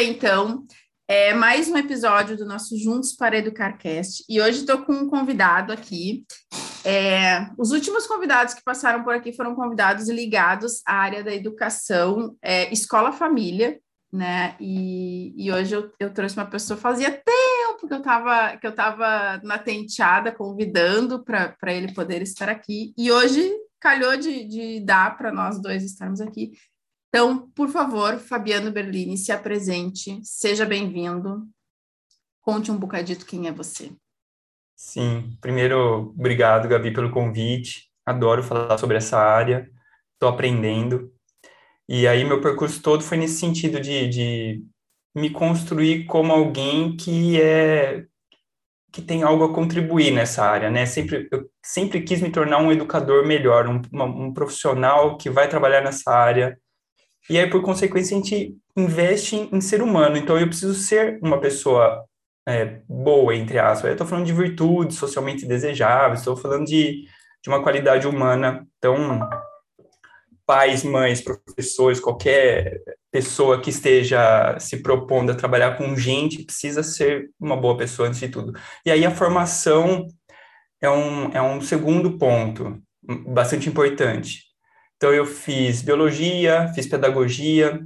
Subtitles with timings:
[0.00, 0.64] bem, então.
[1.06, 4.24] É mais um episódio do nosso Juntos para Educarcast.
[4.26, 6.24] E hoje estou com um convidado aqui.
[6.82, 12.34] É, os últimos convidados que passaram por aqui foram convidados ligados à área da educação,
[12.40, 13.78] é, escola-família,
[14.10, 14.56] né?
[14.58, 18.74] E, e hoje eu, eu, trouxe uma pessoa, fazia tempo que eu estava que eu
[18.74, 22.94] tava na tenteada, convidando para ele poder estar aqui.
[22.96, 26.52] E hoje calhou de, de dar para nós dois estarmos aqui.
[27.10, 31.44] Então, por favor, Fabiano Berlini, se apresente, seja bem-vindo.
[32.40, 33.90] Conte um bocadito quem é você.
[34.76, 37.90] Sim, primeiro, obrigado, Gabi, pelo convite.
[38.06, 39.68] Adoro falar sobre essa área,
[40.14, 41.12] estou aprendendo.
[41.88, 44.64] E aí, meu percurso todo foi nesse sentido de, de
[45.12, 48.06] me construir como alguém que é
[48.92, 50.84] que tem algo a contribuir nessa área, né?
[50.84, 55.48] Sempre, eu sempre quis me tornar um educador melhor, um, uma, um profissional que vai
[55.48, 56.58] trabalhar nessa área,
[57.28, 60.16] e aí, por consequência, a gente investe em, em ser humano.
[60.16, 62.04] Então, eu preciso ser uma pessoa
[62.46, 63.84] é, boa, entre aspas.
[63.84, 67.04] Eu estou falando de virtudes socialmente desejáveis, estou falando de,
[67.42, 68.66] de uma qualidade humana.
[68.78, 69.28] Então,
[70.46, 72.80] pais, mães, professores, qualquer
[73.12, 78.20] pessoa que esteja se propondo a trabalhar com gente precisa ser uma boa pessoa antes
[78.20, 78.58] de tudo.
[78.84, 80.08] E aí a formação
[80.80, 82.82] é um, é um segundo ponto
[83.28, 84.49] bastante importante.
[85.00, 87.80] Então, eu fiz biologia, fiz pedagogia,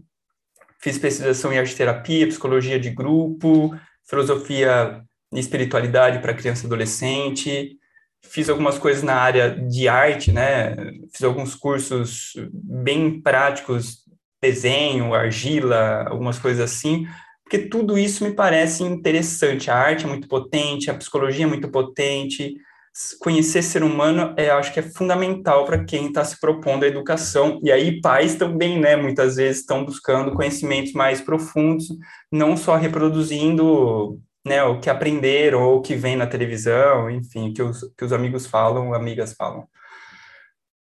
[0.80, 3.72] fiz especialização em arte terapia, psicologia de grupo,
[4.04, 5.00] filosofia
[5.32, 7.78] e espiritualidade para criança e adolescente,
[8.20, 10.74] fiz algumas coisas na área de arte, né?
[11.12, 13.98] Fiz alguns cursos bem práticos,
[14.42, 17.06] desenho, argila, algumas coisas assim,
[17.44, 19.70] porque tudo isso me parece interessante.
[19.70, 22.56] A arte é muito potente, a psicologia é muito potente,
[23.20, 27.58] conhecer ser humano, é, acho que é fundamental para quem está se propondo a educação.
[27.62, 31.88] E aí, pais também, né, muitas vezes estão buscando conhecimentos mais profundos,
[32.30, 37.62] não só reproduzindo né, o que aprenderam ou o que vem na televisão, enfim, que
[37.62, 39.66] os, que os amigos falam, amigas falam.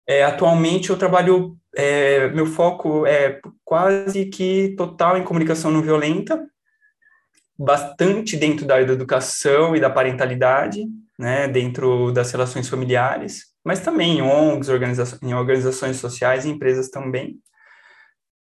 [0.06, 6.46] É, atualmente eu trabalho, é, meu foco é quase que total em comunicação não violenta,
[7.58, 10.84] bastante dentro da educação e da parentalidade,
[11.18, 16.88] né, dentro das relações familiares, mas também em ONGs, organiza em organizações sociais e empresas
[16.88, 17.38] também.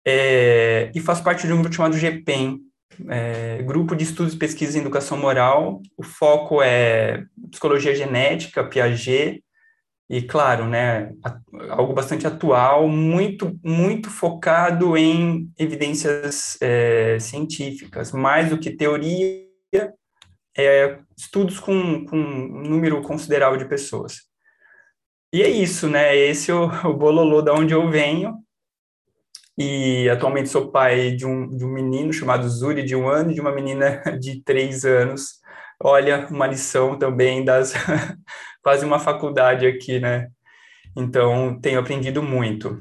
[0.06, 2.60] É, e faço parte de um grupo chamado GPEM,
[3.08, 5.82] é, Grupo de Estudos, Pesquisa em Educação Moral.
[5.98, 9.44] O foco é psicologia genética, Piaget,
[10.10, 11.14] e claro, né,
[11.70, 19.48] algo bastante atual, muito, muito focado em evidências é, científicas, mais do que teoria,
[20.58, 24.22] é, estudos com, com um número considerável de pessoas.
[25.34, 26.16] E é isso, né?
[26.16, 28.36] Esse é o, o bololô da onde eu venho.
[29.58, 33.34] E atualmente sou pai de um, de um menino chamado Zuri, de um ano, e
[33.36, 35.40] de uma menina de três anos.
[35.80, 37.74] Olha, uma lição também das
[38.64, 40.30] quase uma faculdade aqui, né?
[40.96, 42.80] Então, tenho aprendido muito.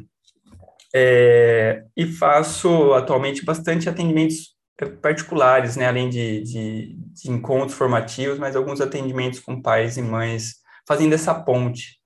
[0.94, 4.49] É, e faço atualmente bastante atendimentos
[4.86, 10.56] particulares, né, além de, de, de, encontros formativos, mas alguns atendimentos com pais e mães,
[10.86, 11.98] fazendo essa ponte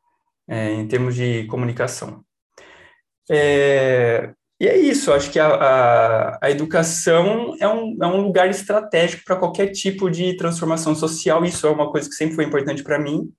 [0.48, 2.24] é, em termos de comunicação.
[3.30, 8.48] É, e é isso, acho que a, a, a educação é um, é um lugar
[8.48, 12.82] estratégico para qualquer tipo de transformação social, isso é uma coisa que sempre foi importante
[12.82, 13.32] para mim,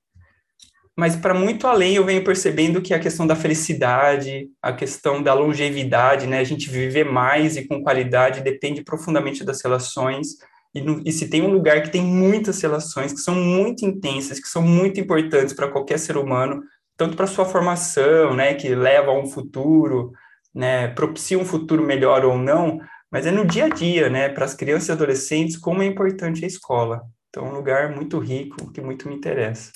[0.96, 5.34] mas para muito além eu venho percebendo que a questão da felicidade, a questão da
[5.34, 10.38] longevidade, né, a gente viver mais e com qualidade depende profundamente das relações.
[10.74, 14.40] E, no, e se tem um lugar que tem muitas relações que são muito intensas,
[14.40, 16.64] que são muito importantes para qualquer ser humano,
[16.98, 20.14] tanto para sua formação, né, que leva a um futuro,
[20.54, 22.80] né, propicia um futuro melhor ou não,
[23.12, 26.46] mas é no dia a dia, né, para as crianças e adolescentes, como é importante
[26.46, 27.02] a escola.
[27.30, 29.72] Então, é um lugar muito rico, que muito me interessa.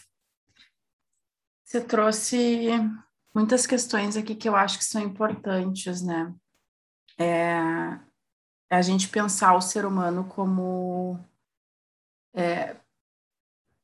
[1.69, 2.67] Você trouxe
[3.31, 6.33] muitas questões aqui que eu acho que são importantes, né?
[7.15, 7.59] É,
[8.71, 11.19] é a gente pensar o ser humano como
[12.33, 12.75] é,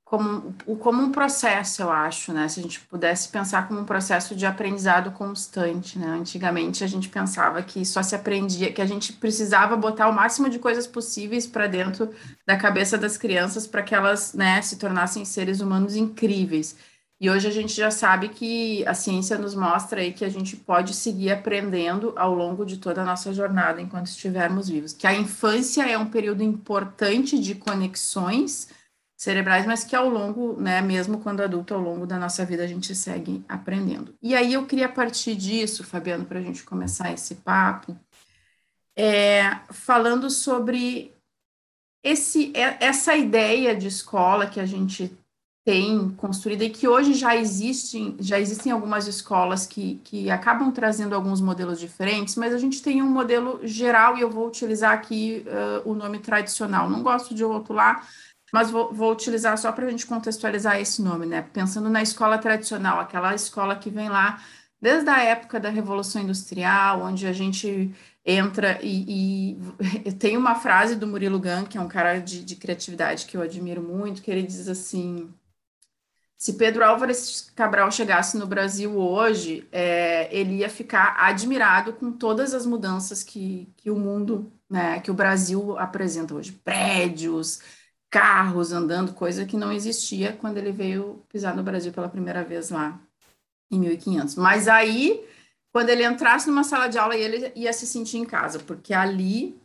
[0.04, 2.48] como, como um processo, eu acho, né?
[2.48, 6.08] Se a gente pudesse pensar como um processo de aprendizado constante, né?
[6.08, 10.50] Antigamente a gente pensava que só se aprendia, que a gente precisava botar o máximo
[10.50, 12.12] de coisas possíveis para dentro
[12.48, 16.76] da cabeça das crianças para que elas, né, se tornassem seres humanos incríveis.
[17.19, 20.57] E hoje a gente já sabe que a ciência nos mostra aí que a gente
[20.57, 24.91] pode seguir aprendendo ao longo de toda a nossa jornada enquanto estivermos vivos.
[24.91, 28.69] Que a infância é um período importante de conexões
[29.15, 32.67] cerebrais, mas que ao longo, né, mesmo quando adulto, ao longo da nossa vida a
[32.67, 34.13] gente segue aprendendo.
[34.21, 37.97] E aí eu queria partir disso, Fabiano, para a gente começar esse papo,
[38.94, 41.13] é, falando sobre
[42.03, 45.17] esse, é, essa ideia de escola que a gente
[45.65, 51.15] tem construída e que hoje já existem, já existem algumas escolas que, que acabam trazendo
[51.15, 55.44] alguns modelos diferentes, mas a gente tem um modelo geral e eu vou utilizar aqui
[55.47, 56.88] uh, o nome tradicional.
[56.88, 58.07] Não gosto de lá,
[58.53, 61.41] mas vou, vou utilizar só para a gente contextualizar esse nome, né?
[61.41, 64.39] Pensando na escola tradicional, aquela escola que vem lá
[64.79, 67.91] desde a época da Revolução Industrial, onde a gente
[68.23, 69.57] entra e,
[70.06, 73.35] e tem uma frase do Murilo Gun, que é um cara de, de criatividade que
[73.35, 75.33] eu admiro muito, que ele diz assim
[76.38, 82.54] se Pedro Álvares Cabral chegasse no Brasil hoje, é, ele ia ficar admirado com todas
[82.54, 86.52] as mudanças que, que o mundo, né, que o Brasil apresenta hoje.
[86.52, 87.62] Prédios,
[88.10, 92.70] carros andando, coisa que não existia quando ele veio pisar no Brasil pela primeira vez
[92.70, 93.00] lá
[93.72, 94.36] em 1500.
[94.36, 95.26] Mas aí,
[95.72, 99.60] quando ele entrasse numa sala de aula, ele ia se sentir em casa, porque ali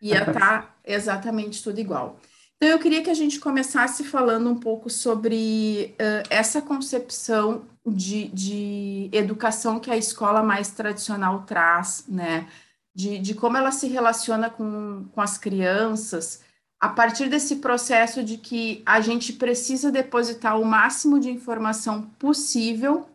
[0.00, 2.18] ia estar tá exatamente tudo igual.
[2.56, 8.28] Então, eu queria que a gente começasse falando um pouco sobre uh, essa concepção de,
[8.28, 12.48] de educação que a escola mais tradicional traz, né?
[12.94, 16.42] De, de como ela se relaciona com, com as crianças,
[16.80, 23.08] a partir desse processo de que a gente precisa depositar o máximo de informação possível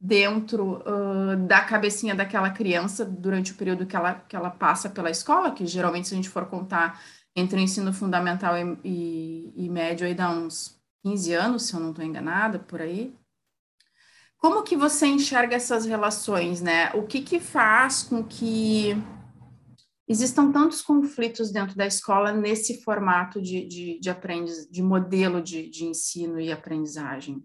[0.00, 5.10] dentro uh, da cabecinha daquela criança durante o período que ela, que ela passa pela
[5.10, 6.98] escola, que geralmente, se a gente for contar
[7.34, 11.80] entre o ensino fundamental e, e, e médio aí dá uns 15 anos, se eu
[11.80, 13.14] não estou enganada, por aí.
[14.36, 16.90] Como que você enxerga essas relações, né?
[16.94, 18.96] O que que faz com que
[20.08, 25.68] existam tantos conflitos dentro da escola nesse formato de, de, de aprendiz, de modelo de,
[25.68, 27.42] de ensino e aprendizagem?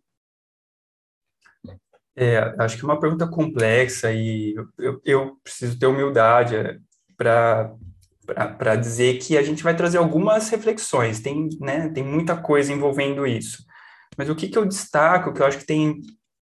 [2.16, 6.80] É, acho que é uma pergunta complexa e eu, eu preciso ter humildade é,
[7.18, 7.76] para
[8.26, 13.26] para dizer que a gente vai trazer algumas reflexões, tem, né, tem muita coisa envolvendo
[13.26, 13.64] isso.
[14.18, 16.02] Mas o que, que eu destaco, que eu acho que tem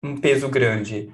[0.03, 1.11] um peso grande?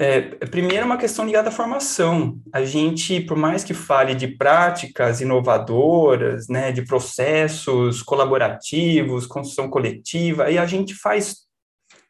[0.00, 2.40] É, primeiro, uma questão ligada à formação.
[2.52, 10.44] A gente, por mais que fale de práticas inovadoras, né, de processos colaborativos, construção coletiva,
[10.44, 11.38] aí a gente faz,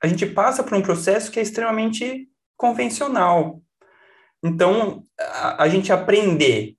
[0.03, 2.29] a gente passa por um processo que é extremamente
[2.59, 3.62] convencional.
[4.44, 6.77] Então, a, a gente aprender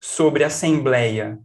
[0.00, 1.38] sobre assembleia,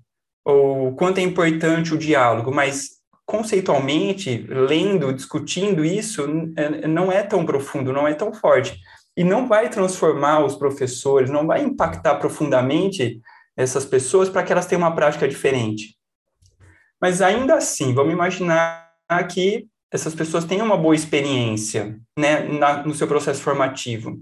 [0.43, 6.23] ou quanto é importante o diálogo, mas conceitualmente, lendo, discutindo isso,
[6.55, 8.79] é, não é tão profundo, não é tão forte.
[9.17, 13.19] E não vai transformar os professores, não vai impactar profundamente
[13.57, 15.97] essas pessoas para que elas tenham uma prática diferente.
[17.01, 18.91] Mas ainda assim, vamos imaginar
[19.31, 24.19] que essas pessoas tenham uma boa experiência né, na, no seu processo formativo.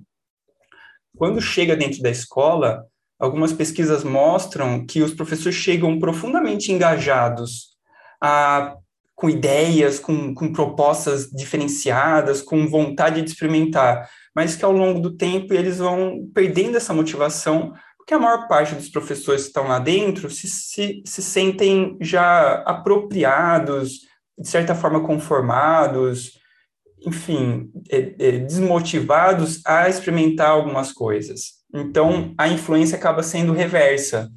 [1.18, 2.86] Quando chega dentro da escola,
[3.20, 7.74] algumas pesquisas mostram que os professores chegam profundamente engajados
[8.22, 8.76] a,
[9.16, 15.16] com ideias, com, com propostas diferenciadas, com vontade de experimentar, mas que ao longo do
[15.16, 19.80] tempo eles vão perdendo essa motivação, porque a maior parte dos professores que estão lá
[19.80, 24.02] dentro se, se, se sentem já apropriados,
[24.38, 26.40] de certa forma conformados,
[27.06, 31.63] enfim, é, é, desmotivados a experimentar algumas coisas.
[31.74, 34.30] Então, a influência acaba sendo reversa.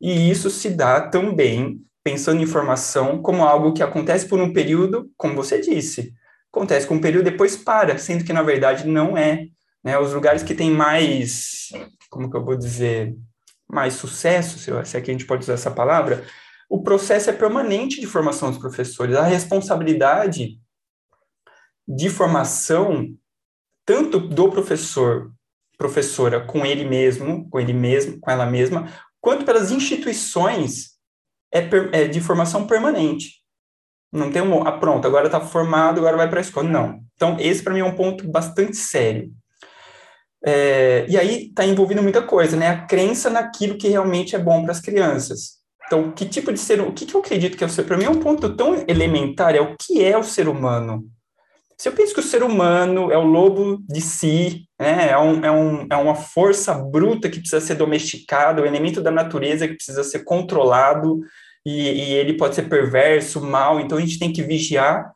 [0.00, 5.10] E isso se dá também, pensando em formação, como algo que acontece por um período,
[5.16, 6.14] como você disse,
[6.52, 9.46] acontece com um período depois para, sendo que na verdade não é.
[9.82, 9.98] Né?
[9.98, 11.70] Os lugares que têm mais,
[12.08, 13.16] como que eu vou dizer,
[13.68, 16.24] mais sucesso, se é que a gente pode usar essa palavra,
[16.68, 19.16] o processo é permanente de formação dos professores.
[19.16, 20.60] A responsabilidade
[21.86, 23.08] de formação,
[23.84, 25.32] tanto do professor
[25.78, 28.88] professora com ele mesmo, com ele mesmo, com ela mesma,
[29.20, 30.96] quanto pelas instituições
[31.52, 33.42] é, é de formação permanente.
[34.12, 36.68] Não tem um, ah, pronto, agora está formado, agora vai para a escola.
[36.68, 37.00] Não.
[37.14, 39.30] Então, esse para mim é um ponto bastante sério.
[40.44, 42.68] É, e aí está envolvendo muita coisa, né?
[42.68, 45.56] A crença naquilo que realmente é bom para as crianças.
[45.86, 47.84] Então, que tipo de ser, o que, que eu acredito que é o ser?
[47.84, 51.04] Para mim é um ponto tão elementar, é o que é o ser humano.
[51.78, 55.44] Se eu penso que o ser humano é o lobo de si, né, é, um,
[55.44, 59.68] é, um, é uma força bruta que precisa ser domesticada, o um elemento da natureza
[59.68, 61.20] que precisa ser controlado,
[61.66, 65.12] e, e, ele pode ser perverso, mal, então a gente tem que vigiar,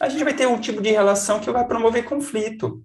[0.00, 2.82] a gente vai ter um tipo de relação que vai promover conflito.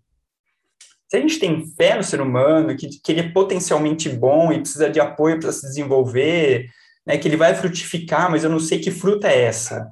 [1.10, 4.60] Se a gente tem fé no ser humano, que, que ele é potencialmente bom e
[4.60, 6.70] precisa de apoio para se desenvolver,
[7.06, 9.90] né, que ele vai frutificar, mas eu não sei que fruta é essa.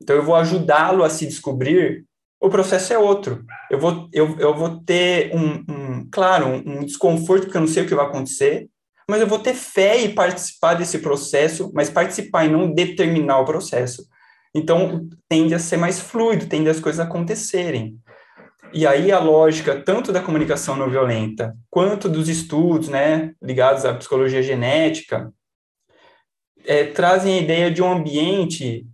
[0.00, 2.04] Então eu vou ajudá-lo a se descobrir
[2.40, 3.44] o processo é outro.
[3.70, 7.68] Eu vou, eu, eu vou ter um, um claro, um, um, desconforto porque eu não
[7.68, 8.68] sei o que vai acontecer,
[9.08, 13.44] mas eu vou ter fé e participar desse processo, mas participar e não determinar o
[13.44, 14.06] processo.
[14.54, 17.98] Então, tende a ser mais fluido, tende as coisas acontecerem.
[18.72, 23.94] E aí a lógica tanto da comunicação não violenta quanto dos estudos, né, ligados à
[23.94, 25.32] psicologia genética,
[26.66, 28.86] é, trazem a ideia de um ambiente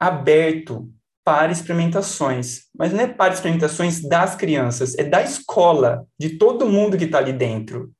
[0.00, 0.90] aberto
[1.24, 6.98] para experimentações, mas não é para experimentações das crianças, é da escola, de todo mundo
[6.98, 7.92] que está ali dentro.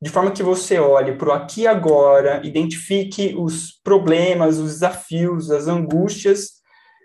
[0.00, 5.50] De forma que você olhe para o aqui e agora, identifique os problemas, os desafios,
[5.50, 6.60] as angústias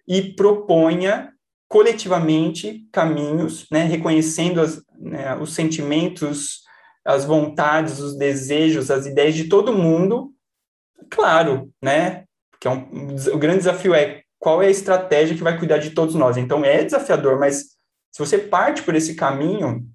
[0.08, 1.32] e proponha
[1.68, 6.64] coletivamente caminhos, né, reconhecendo as, né, os sentimentos,
[7.06, 10.32] as vontades, os desejos, as ideias de todo mundo,
[11.10, 12.26] claro, né,
[12.60, 15.92] que é um, o grande desafio é qual é a estratégia que vai cuidar de
[15.92, 16.38] todos nós.
[16.38, 17.58] Então é desafiador, mas
[18.12, 19.86] se você parte por esse caminho,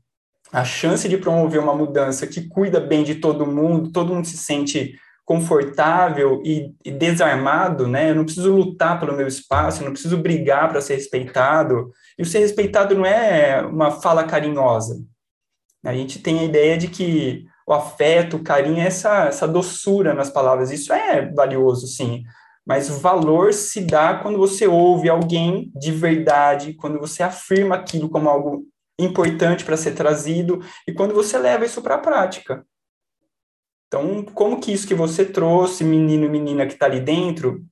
[0.52, 4.36] a chance de promover uma mudança que cuida bem de todo mundo, todo mundo se
[4.36, 8.10] sente confortável e, e, desarmado, né?
[8.10, 11.90] Eu não preciso lutar pelo meu espaço, eu não preciso brigar para ser respeitado.
[12.18, 15.02] E o ser respeitado não é uma fala carinhosa.
[15.82, 20.12] A gente tem a ideia de que o afeto, o carinho, é essa, essa doçura
[20.12, 20.70] nas palavras.
[20.70, 22.22] Isso é valioso, sim.
[22.66, 28.08] Mas o valor se dá quando você ouve alguém de verdade, quando você afirma aquilo
[28.08, 28.64] como algo
[28.98, 32.64] importante para ser trazido e quando você leva isso para a prática.
[33.86, 37.64] Então, como que isso que você trouxe, menino e menina que está ali dentro,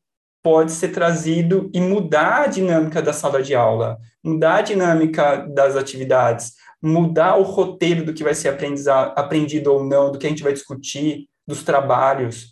[0.42, 5.76] pode ser trazido e mudar a dinâmica da sala de aula, mudar a dinâmica das
[5.76, 10.42] atividades, mudar o roteiro do que vai ser aprendido ou não, do que a gente
[10.42, 12.51] vai discutir, dos trabalhos.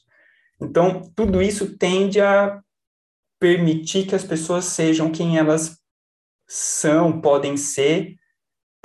[0.61, 2.61] Então, tudo isso tende a
[3.41, 5.79] permitir que as pessoas sejam quem elas
[6.47, 8.17] são, podem ser,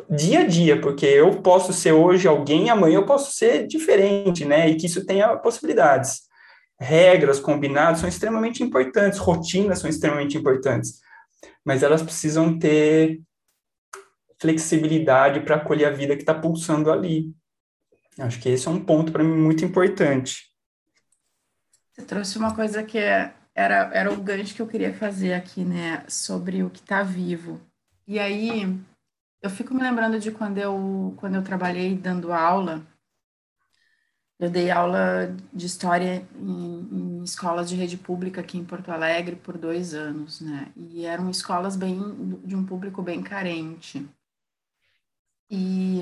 [0.09, 4.69] dia a dia, porque eu posso ser hoje alguém, amanhã eu posso ser diferente, né?
[4.69, 6.21] E que isso tenha possibilidades.
[6.79, 10.99] Regras, combinados são extremamente importantes, rotinas são extremamente importantes,
[11.63, 13.21] mas elas precisam ter
[14.39, 17.33] flexibilidade para acolher a vida que está pulsando ali.
[18.19, 20.54] Acho que esse é um ponto para mim muito importante.
[21.95, 25.63] Você trouxe uma coisa que é, era, era o gancho que eu queria fazer aqui,
[25.63, 26.03] né?
[26.09, 27.61] Sobre o que está vivo.
[28.05, 28.77] E aí,
[29.41, 32.85] eu fico me lembrando de quando eu, quando eu trabalhei dando aula.
[34.37, 39.37] Eu dei aula de história em, em, escolas de rede pública aqui em Porto Alegre
[39.37, 40.73] por dois anos, né?
[40.75, 41.97] E eram escolas bem
[42.43, 44.05] de um público bem carente.
[45.49, 46.01] E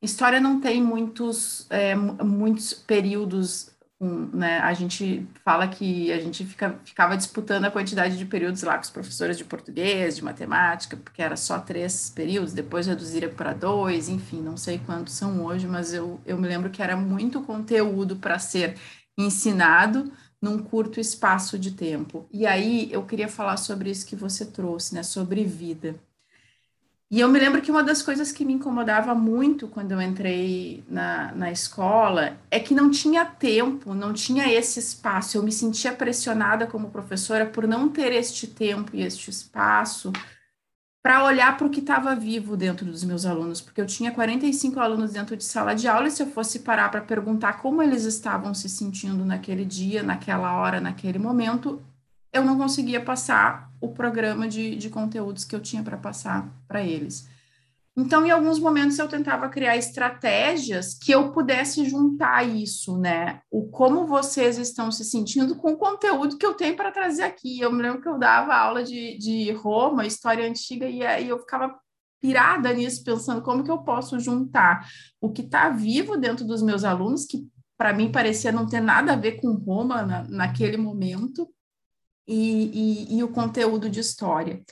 [0.00, 6.78] história não tem muitos, é, muitos períodos né, a gente fala que a gente fica,
[6.84, 11.22] ficava disputando a quantidade de períodos lá com os professores de português, de matemática, porque
[11.22, 15.94] era só três períodos, depois reduziram para dois, enfim, não sei quantos são hoje, mas
[15.94, 18.76] eu, eu me lembro que era muito conteúdo para ser
[19.16, 22.28] ensinado num curto espaço de tempo.
[22.30, 25.94] E aí eu queria falar sobre isso que você trouxe, né, sobre vida.
[27.10, 30.82] E eu me lembro que uma das coisas que me incomodava muito quando eu entrei
[30.88, 35.36] na, na escola é que não tinha tempo, não tinha esse espaço.
[35.36, 40.12] Eu me sentia pressionada como professora por não ter este tempo e este espaço
[41.04, 44.80] para olhar para o que estava vivo dentro dos meus alunos, porque eu tinha 45
[44.80, 48.04] alunos dentro de sala de aula e se eu fosse parar para perguntar como eles
[48.04, 51.82] estavam se sentindo naquele dia, naquela hora, naquele momento,
[52.32, 56.82] eu não conseguia passar o programa de, de conteúdos que eu tinha para passar para
[56.82, 57.28] eles.
[57.96, 63.40] Então, em alguns momentos, eu tentava criar estratégias que eu pudesse juntar isso, né?
[63.48, 67.60] O como vocês estão se sentindo com o conteúdo que eu tenho para trazer aqui.
[67.60, 71.38] Eu me lembro que eu dava aula de, de Roma, história antiga, e aí eu
[71.38, 71.78] ficava
[72.20, 74.88] pirada nisso, pensando como que eu posso juntar
[75.20, 77.46] o que está vivo dentro dos meus alunos, que
[77.78, 81.48] para mim parecia não ter nada a ver com Roma na, naquele momento,
[82.26, 84.62] e, e, e o conteúdo de história.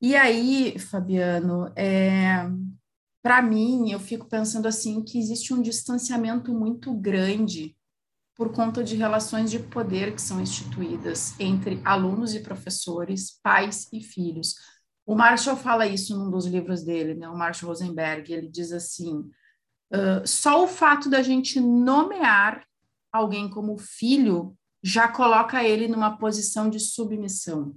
[0.00, 2.46] E aí, Fabiano, é,
[3.22, 7.76] para mim, eu fico pensando assim que existe um distanciamento muito grande
[8.36, 14.02] por conta de relações de poder que são instituídas entre alunos e professores, pais e
[14.02, 14.54] filhos.
[15.06, 17.28] O Marshall fala isso num dos livros dele, né?
[17.28, 19.20] O Marshall Rosenberg, ele diz assim:
[19.92, 22.66] uh, só o fato da gente nomear
[23.10, 27.74] alguém como filho já coloca ele numa posição de submissão.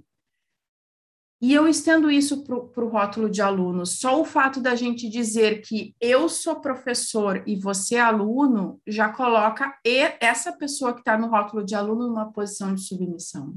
[1.42, 3.86] E eu estendo isso para o rótulo de aluno.
[3.86, 9.08] Só o fato da gente dizer que eu sou professor e você é aluno já
[9.08, 9.74] coloca
[10.20, 13.54] essa pessoa que está no rótulo de aluno numa posição de submissão.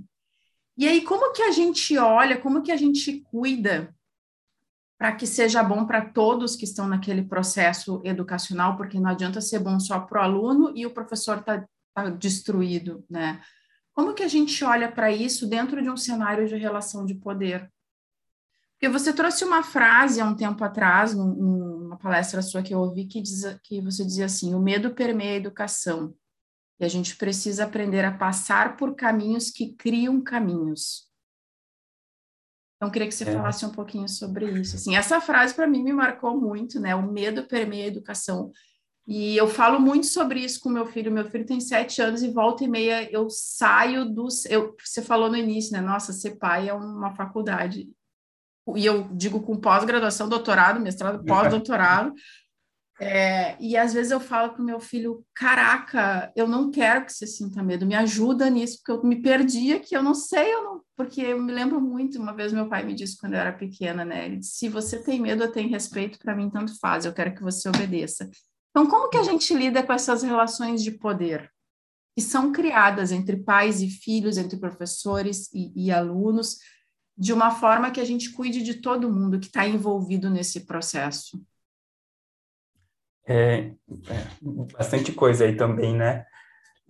[0.77, 3.93] E aí, como que a gente olha, como que a gente cuida
[4.97, 9.59] para que seja bom para todos que estão naquele processo educacional, porque não adianta ser
[9.59, 13.41] bom só para o aluno e o professor está tá destruído, né?
[13.93, 17.71] Como que a gente olha para isso dentro de um cenário de relação de poder?
[18.73, 23.05] Porque você trouxe uma frase há um tempo atrás, numa palestra sua que eu ouvi,
[23.05, 26.13] que, diz, que você dizia assim: o medo permeia a educação.
[26.79, 31.09] E a gente precisa aprender a passar por caminhos que criam caminhos.
[32.75, 33.31] Então, queria que você é.
[33.31, 34.75] falasse um pouquinho sobre isso.
[34.75, 36.93] Assim, essa frase, para mim, me marcou muito, né?
[36.93, 38.51] O medo permeia a educação.
[39.05, 41.11] E eu falo muito sobre isso com meu filho.
[41.11, 44.45] Meu filho tem sete anos e volta e meia eu saio dos.
[44.45, 45.81] Eu, você falou no início, né?
[45.81, 47.89] Nossa, ser pai é uma faculdade.
[48.75, 52.13] E eu digo com pós-graduação, doutorado, mestrado, pós-doutorado.
[52.99, 57.11] É, e às vezes eu falo para o meu filho: Caraca, eu não quero que
[57.11, 60.63] você sinta medo, me ajuda nisso, porque eu me perdi aqui, eu não sei, eu
[60.63, 60.81] não.
[60.95, 64.05] Porque eu me lembro muito, uma vez meu pai me disse quando eu era pequena,
[64.05, 64.27] né?
[64.27, 67.35] Ele disse: Se você tem medo, eu tenho respeito, para mim tanto faz, eu quero
[67.35, 68.29] que você obedeça.
[68.73, 71.47] Então, como que a gente lida com essas relações de poder
[72.15, 76.57] que são criadas entre pais e filhos, entre professores e, e alunos,
[77.15, 81.39] de uma forma que a gente cuide de todo mundo que está envolvido nesse processo?
[83.27, 83.71] É,
[84.09, 84.27] é,
[84.75, 86.25] bastante coisa aí também, né?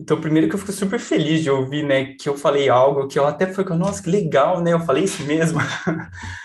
[0.00, 3.18] Então, primeiro que eu fico super feliz de ouvir, né, que eu falei algo que
[3.18, 4.72] eu até falei, nossa, que legal, né?
[4.72, 5.60] Eu falei isso mesmo.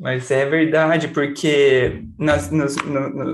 [0.00, 2.74] Mas é verdade, porque nas, nas,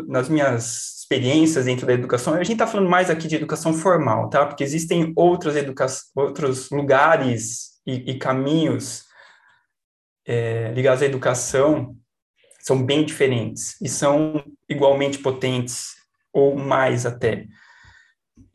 [0.08, 4.28] nas minhas experiências dentro da educação, a gente está falando mais aqui de educação formal,
[4.28, 4.44] tá?
[4.44, 9.04] Porque existem outros, educa outros lugares e, e caminhos
[10.26, 11.96] é, ligados à educação
[12.58, 15.94] são bem diferentes e são igualmente potentes
[16.32, 17.46] ou mais até.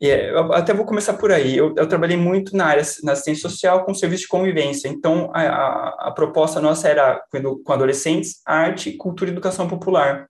[0.02, 1.56] É, eu até vou começar por aí.
[1.56, 4.88] Eu, eu, trabalhei muito na área na assistência social com serviço de convivência.
[4.88, 10.28] Então, a, a, a proposta nossa era com, adolescentes, arte, cultura e educação popular.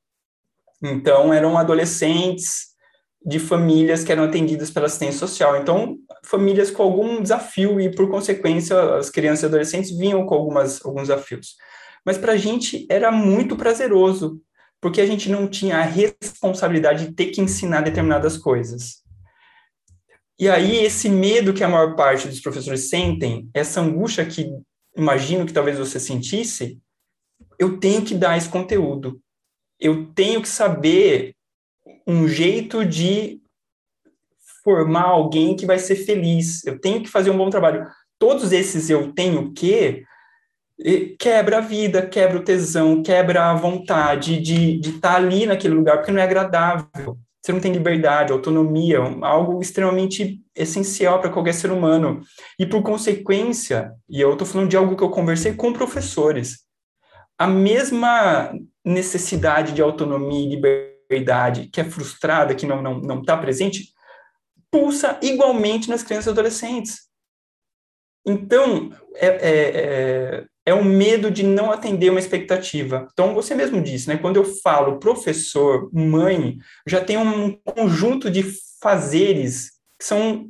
[0.83, 2.73] Então, eram adolescentes
[3.25, 5.57] de famílias que eram atendidas pela assistência social.
[5.57, 10.85] Então, famílias com algum desafio e, por consequência, as crianças e adolescentes vinham com algumas,
[10.85, 11.57] alguns desafios.
[12.05, 14.39] Mas para a gente era muito prazeroso,
[14.83, 19.02] porque a gente não tinha a responsabilidade de ter que ensinar determinadas coisas.
[20.43, 24.51] E aí, esse medo que a maior parte dos professores sentem, essa angústia que
[24.97, 26.79] imagino que talvez você sentisse,
[27.59, 29.23] eu tenho que dar esse conteúdo
[29.83, 31.35] eu tenho que saber
[32.07, 33.41] um jeito de
[34.63, 36.65] formar alguém que vai ser feliz.
[36.65, 37.85] Eu tenho que fazer um bom trabalho.
[38.17, 40.05] Todos esses eu tenho que
[41.19, 45.97] quebra a vida, quebra o tesão, quebra a vontade de estar tá ali naquele lugar,
[45.97, 47.19] porque não é agradável.
[47.43, 52.23] Você não tem liberdade, autonomia, algo extremamente essencial para qualquer ser humano.
[52.57, 56.61] E por consequência, e eu estou falando de algo que eu conversei com professores,
[57.37, 58.53] a mesma
[58.85, 63.93] necessidade de autonomia e liberdade que é frustrada, que não está não, não tá presente,
[64.71, 67.09] pulsa igualmente nas crianças e adolescentes.
[68.25, 73.09] Então, é, é, é, é um medo de não atender uma expectativa.
[73.13, 74.17] Então, você mesmo disse, né?
[74.17, 78.45] Quando eu falo professor, mãe, já tem um conjunto de
[78.81, 80.49] fazeres que são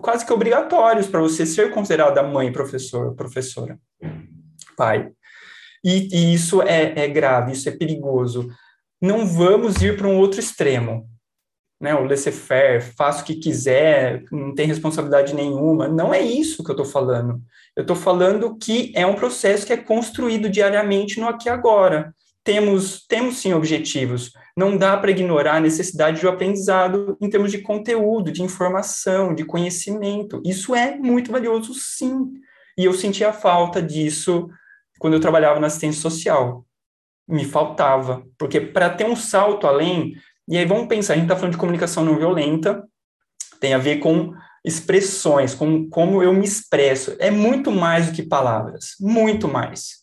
[0.00, 3.78] quase que obrigatórios para você ser considerada mãe, professor, professora,
[4.76, 5.10] pai.
[5.84, 8.48] E, e isso é, é grave, isso é perigoso.
[9.00, 11.08] Não vamos ir para um outro extremo.
[11.82, 15.88] Né, o laissez-faire, faça o que quiser, não tem responsabilidade nenhuma.
[15.88, 17.42] Não é isso que eu estou falando.
[17.74, 22.14] Eu estou falando que é um processo que é construído diariamente no aqui e agora.
[22.44, 24.30] Temos, temos sim objetivos.
[24.56, 29.34] Não dá para ignorar a necessidade de um aprendizado em termos de conteúdo, de informação,
[29.34, 30.40] de conhecimento.
[30.44, 32.32] Isso é muito valioso, sim.
[32.78, 34.48] E eu senti a falta disso
[34.98, 36.64] quando eu trabalhava na assistência social.
[37.28, 40.14] Me faltava, porque para ter um salto além,
[40.48, 42.84] e aí vamos pensar, a gente está falando de comunicação não violenta,
[43.60, 44.32] tem a ver com
[44.64, 47.16] expressões, com como eu me expresso.
[47.18, 50.02] É muito mais do que palavras, muito mais.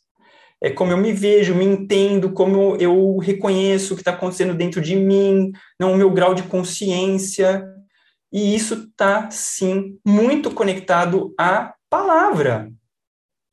[0.61, 4.81] É como eu me vejo, me entendo, como eu reconheço o que está acontecendo dentro
[4.81, 7.65] de mim, não o meu grau de consciência.
[8.31, 12.69] E isso está, sim, muito conectado à palavra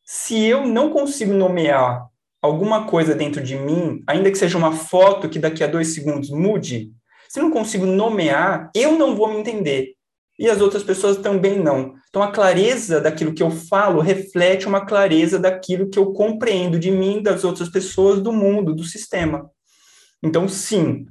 [0.07, 2.07] se eu não consigo nomear
[2.41, 6.31] alguma coisa dentro de mim, ainda que seja uma foto que daqui a dois segundos
[6.31, 6.93] mude,
[7.29, 9.95] se não consigo nomear, eu não vou me entender.
[10.39, 11.95] E as outras pessoas também não.
[12.09, 16.91] Então, a clareza daquilo que eu falo reflete uma clareza daquilo que eu compreendo de
[16.91, 19.51] mim, das outras pessoas, do mundo, do sistema.
[20.23, 21.07] Então, sim,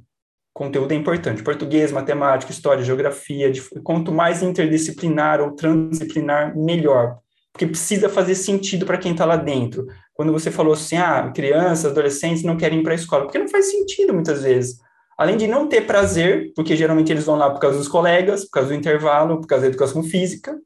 [0.54, 1.42] conteúdo é importante.
[1.42, 3.52] Português, matemática, história, geografia.
[3.82, 7.18] Quanto mais interdisciplinar ou transdisciplinar, melhor
[7.56, 9.86] porque precisa fazer sentido para quem está lá dentro.
[10.16, 13.48] Quando você falou assim, ah, crianças, adolescentes não querem ir para a escola, porque não
[13.48, 14.80] faz sentido muitas vezes.
[15.18, 18.52] Além de não ter prazer, porque geralmente eles vão lá por causa dos colegas, por
[18.52, 20.58] causa do intervalo, por causa da educação física,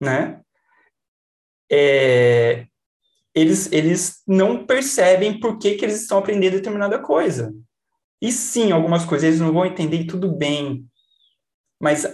[0.00, 0.40] né?
[1.70, 2.66] É,
[3.34, 7.54] eles, eles não percebem por que, que eles estão aprendendo determinada coisa.
[8.20, 10.86] E sim, algumas coisas eles não vão entender e tudo bem.
[11.78, 12.06] Mas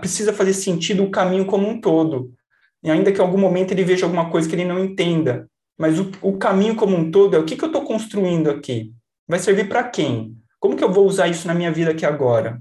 [0.00, 2.34] precisa fazer sentido o caminho como um todo.
[2.82, 5.48] E ainda que em algum momento ele veja alguma coisa que ele não entenda.
[5.78, 8.92] Mas o, o caminho como um todo é o que, que eu estou construindo aqui?
[9.28, 10.36] Vai servir para quem?
[10.60, 12.60] Como que eu vou usar isso na minha vida aqui agora?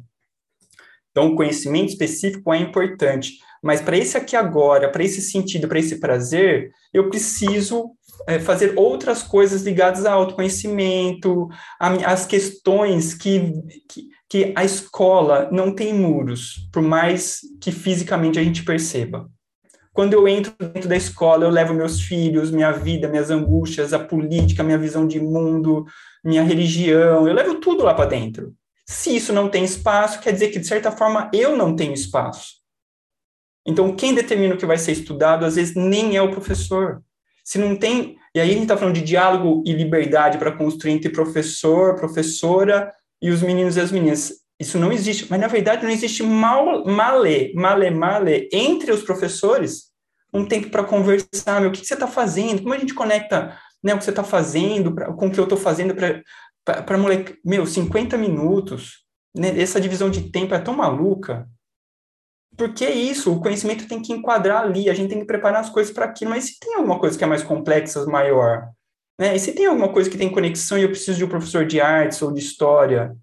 [1.11, 5.79] Então, o conhecimento específico é importante, mas para esse aqui agora, para esse sentido, para
[5.79, 7.91] esse prazer, eu preciso
[8.27, 11.47] é, fazer outras coisas ligadas ao autoconhecimento,
[11.79, 13.53] as questões que,
[13.87, 19.29] que, que a escola não tem muros, por mais que fisicamente a gente perceba.
[19.93, 23.99] Quando eu entro dentro da escola, eu levo meus filhos, minha vida, minhas angústias, a
[23.99, 25.85] política, minha visão de mundo,
[26.23, 28.55] minha religião, eu levo tudo lá para dentro.
[28.85, 32.63] Se isso não tem espaço, quer dizer que, de certa forma, eu não tenho espaço.
[33.65, 37.01] Então, quem determina o que vai ser estudado, às vezes, nem é o professor.
[37.45, 38.17] Se não tem.
[38.35, 42.91] E aí a gente está falando de diálogo e liberdade para construir entre professor, professora
[43.21, 44.42] e os meninos e as meninas.
[44.63, 45.27] Isso não existe.
[45.29, 49.91] Mas, na verdade, não existe mal, male, male, male entre os professores
[50.33, 51.61] um tempo para conversar.
[51.61, 52.61] Meu, o que você está fazendo?
[52.61, 55.43] Como a gente conecta né, o que você está fazendo pra, com o que eu
[55.43, 55.93] estou fazendo
[56.65, 57.37] para moleque.
[57.45, 59.03] Meu, 50 minutos.
[59.35, 61.47] Né, essa divisão de tempo é tão maluca.
[62.55, 65.91] Porque isso, o conhecimento tem que enquadrar ali, a gente tem que preparar as coisas
[65.91, 68.69] para aquilo, mas se tem alguma coisa que é mais complexa, maior,
[69.19, 69.35] né?
[69.35, 71.81] E se tem alguma coisa que tem conexão e eu preciso de um professor de
[71.81, 73.17] artes ou de história,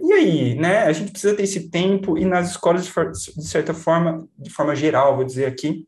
[0.00, 0.82] e aí, né?
[0.84, 5.16] A gente precisa ter esse tempo e nas escolas, de certa forma, de forma geral,
[5.16, 5.86] vou dizer aqui,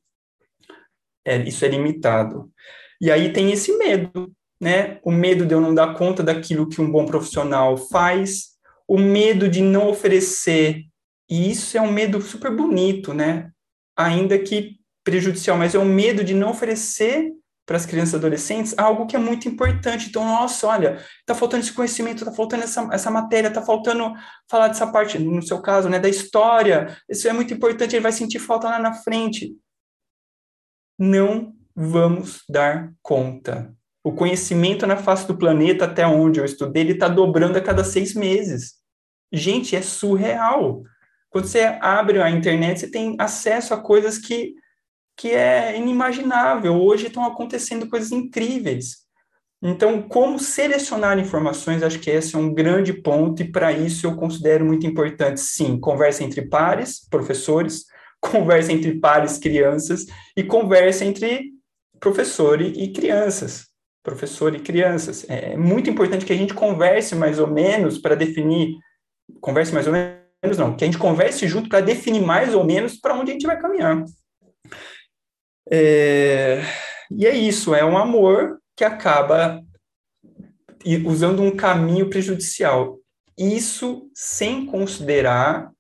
[1.25, 2.51] é, isso é limitado.
[3.01, 4.99] E aí tem esse medo, né?
[5.03, 8.57] O medo de eu não dar conta daquilo que um bom profissional faz,
[8.87, 10.89] o medo de não oferecer
[11.31, 13.51] e isso é um medo super bonito, né?
[13.97, 17.33] Ainda que prejudicial, mas é o um medo de não oferecer
[17.69, 20.09] para as crianças e adolescentes algo que é muito importante.
[20.09, 24.15] Então, nossa, olha, está faltando esse conhecimento, está faltando essa, essa matéria, está faltando
[24.51, 26.97] falar dessa parte, no seu caso, né, da história.
[27.07, 29.55] Isso é muito importante, ele vai sentir falta lá na frente.
[30.99, 33.71] Não vamos dar conta.
[34.03, 37.85] O conhecimento na face do planeta, até onde eu estudei, ele está dobrando a cada
[37.85, 38.77] seis meses.
[39.31, 40.85] Gente, é surreal.
[41.29, 44.55] Quando você abre a internet, você tem acesso a coisas que,
[45.19, 46.81] que é inimaginável.
[46.81, 49.09] Hoje estão acontecendo coisas incríveis.
[49.61, 54.15] Então, como selecionar informações, acho que esse é um grande ponto, e para isso eu
[54.15, 57.85] considero muito importante, sim, conversa entre pares, professores,
[58.23, 61.51] conversa entre pares, crianças, e conversa entre
[61.99, 63.67] professor e crianças.
[64.05, 65.27] Professor e crianças.
[65.29, 68.77] É muito importante que a gente converse mais ou menos para definir,
[69.41, 72.97] converse mais ou menos não, que a gente converse junto para definir mais ou menos
[72.97, 74.05] para onde a gente vai caminhar.
[75.71, 76.63] É,
[77.11, 79.63] e é isso, é um amor que acaba
[81.05, 82.99] usando um caminho prejudicial.
[83.37, 85.71] Isso sem considerar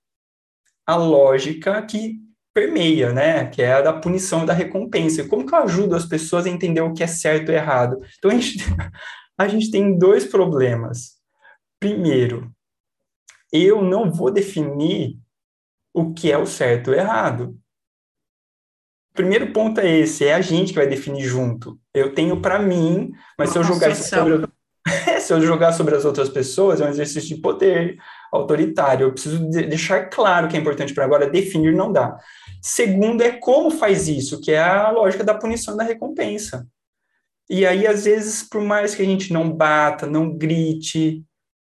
[0.87, 2.21] a lógica que
[2.55, 3.47] permeia, né?
[3.47, 5.27] Que é a da punição e da recompensa.
[5.29, 8.01] Como que eu ajudo as pessoas a entender o que é certo e errado?
[8.19, 8.59] Então a gente,
[9.39, 11.19] a gente tem dois problemas.
[11.79, 12.53] Primeiro,
[13.53, 15.19] eu não vou definir
[15.95, 17.59] o que é o certo ou errado.
[19.19, 21.77] O primeiro ponto é esse, é a gente que vai definir junto.
[21.93, 24.47] Eu tenho para mim, mas se eu jogar sobre
[25.21, 27.99] se eu jogar sobre as outras pessoas, é um exercício de poder
[28.33, 29.09] autoritário.
[29.09, 32.17] Eu preciso de deixar claro que é importante para agora definir não dá.
[32.63, 36.65] Segundo é como faz isso, que é a lógica da punição e da recompensa.
[37.51, 41.25] E aí, às vezes, por mais que a gente não bata, não grite,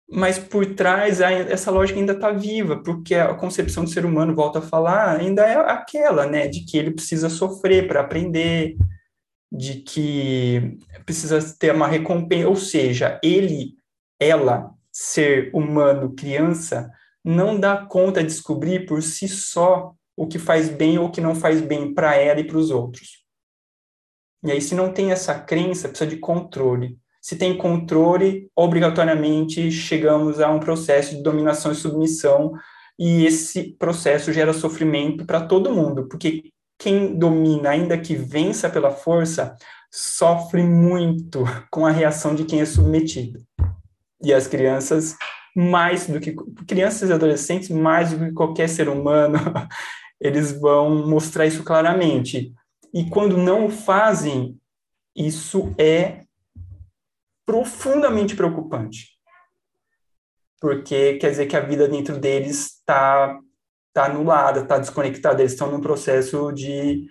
[0.08, 4.60] mas por trás essa lógica ainda está viva, porque a concepção do ser humano, volta
[4.60, 8.76] a falar, ainda é aquela, né, de que ele precisa sofrer para aprender,
[9.50, 13.74] de que precisa ter uma recompensa, ou seja, ele,
[14.20, 16.90] ela, ser humano, criança,
[17.24, 21.20] não dá conta de descobrir por si só o que faz bem ou o que
[21.20, 23.24] não faz bem para ela e para os outros.
[24.44, 30.38] E aí, se não tem essa crença, precisa de controle se tem controle, obrigatoriamente chegamos
[30.38, 32.52] a um processo de dominação e submissão,
[32.96, 38.92] e esse processo gera sofrimento para todo mundo, porque quem domina, ainda que vença pela
[38.92, 39.56] força,
[39.90, 43.40] sofre muito com a reação de quem é submetido.
[44.22, 45.16] E as crianças,
[45.56, 46.32] mais do que
[46.64, 49.36] crianças e adolescentes, mais do que qualquer ser humano,
[50.22, 52.52] eles vão mostrar isso claramente.
[52.94, 54.56] E quando não o fazem,
[55.16, 56.25] isso é
[57.46, 59.16] profundamente preocupante.
[60.60, 63.38] Porque quer dizer que a vida dentro deles está
[63.92, 67.06] tá anulada, está desconectada, eles estão num processo de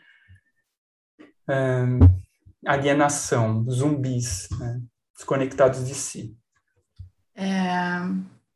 [2.66, 4.82] alienação, zumbis, né?
[5.16, 6.38] desconectados de si.
[7.36, 8.00] É,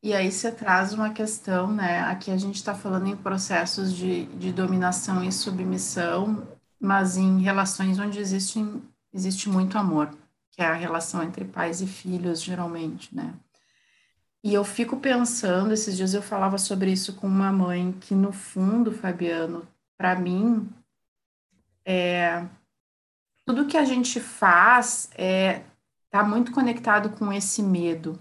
[0.01, 2.01] e aí você traz uma questão, né?
[2.01, 6.47] Aqui a gente está falando em processos de, de dominação e submissão,
[6.79, 8.63] mas em relações onde existe,
[9.13, 10.09] existe muito amor,
[10.51, 13.33] que é a relação entre pais e filhos, geralmente, né?
[14.43, 18.31] E eu fico pensando, esses dias eu falava sobre isso com uma mãe, que no
[18.31, 20.69] fundo, Fabiano, para mim,
[21.85, 22.47] é,
[23.45, 25.63] tudo que a gente faz é
[26.09, 28.19] tá muito conectado com esse medo.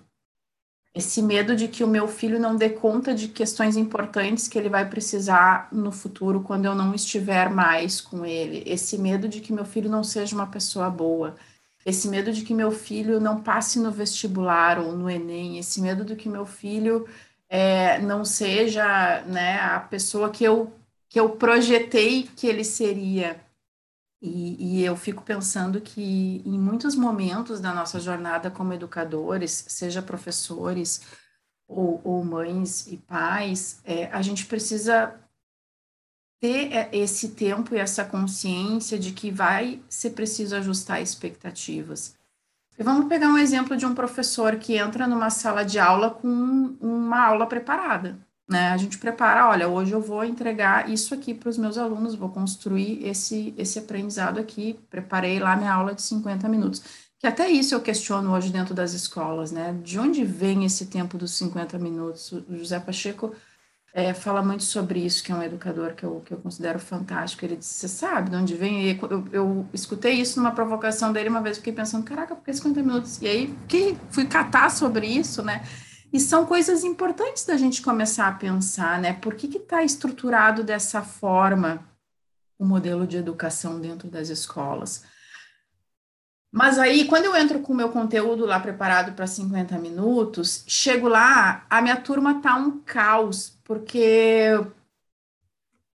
[0.94, 4.68] Esse medo de que o meu filho não dê conta de questões importantes que ele
[4.68, 8.62] vai precisar no futuro quando eu não estiver mais com ele.
[8.66, 11.36] Esse medo de que meu filho não seja uma pessoa boa.
[11.84, 15.58] Esse medo de que meu filho não passe no vestibular ou no Enem.
[15.58, 17.06] Esse medo de que meu filho
[17.48, 20.72] é, não seja né, a pessoa que eu,
[21.08, 23.40] que eu projetei que ele seria.
[24.20, 30.02] E, e, eu fico pensando que em muitos momentos da nossa jornada como educadores, seja
[30.02, 31.02] professores
[31.68, 35.14] ou, ou mães e pais, é, a gente precisa
[36.40, 42.16] ter é, esse tempo e essa consciência de que vai ser preciso ajustar expectativas.
[42.78, 46.76] E vamos pegar um exemplo de um professor que entra numa sala de aula com
[46.80, 48.70] uma aula preparada né?
[48.70, 52.30] A gente prepara, olha, hoje eu vou entregar isso aqui para os meus alunos, vou
[52.30, 56.82] construir esse, esse aprendizado aqui, preparei lá minha aula de 50 minutos.
[57.18, 59.78] Que até isso eu questiono hoje dentro das escolas, né?
[59.82, 62.32] De onde vem esse tempo dos 50 minutos?
[62.32, 63.34] O José Pacheco
[63.92, 67.44] é, fala muito sobre isso, que é um educador que eu, que eu considero fantástico.
[67.44, 68.90] Ele disse: Você sabe de onde vem?
[68.90, 72.52] Eu, eu, eu, escutei isso numa provocação dele uma vez, fiquei pensando: Caraca, por que
[72.52, 73.20] 50 minutos?
[73.22, 75.62] E aí que fui catar sobre isso, né?
[76.12, 79.12] E são coisas importantes da gente começar a pensar, né?
[79.14, 81.86] Por que está estruturado dessa forma
[82.58, 85.04] o modelo de educação dentro das escolas?
[86.50, 91.06] Mas aí, quando eu entro com o meu conteúdo lá preparado para 50 minutos, chego
[91.08, 94.50] lá, a minha turma tá um caos, porque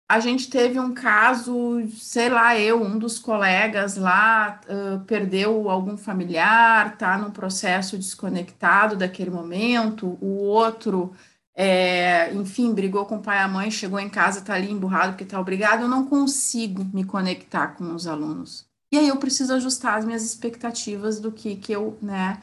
[0.08, 5.96] a gente teve um caso, sei lá, eu, um dos colegas lá uh, perdeu algum
[5.98, 11.14] familiar, tá num processo desconectado daquele momento, o outro,
[11.56, 15.14] é, enfim, brigou com o pai e a mãe, chegou em casa, tá ali emburrado
[15.14, 18.69] porque tá obrigado, eu não consigo me conectar com os alunos.
[18.91, 22.41] E aí eu preciso ajustar as minhas expectativas do que, que eu, né,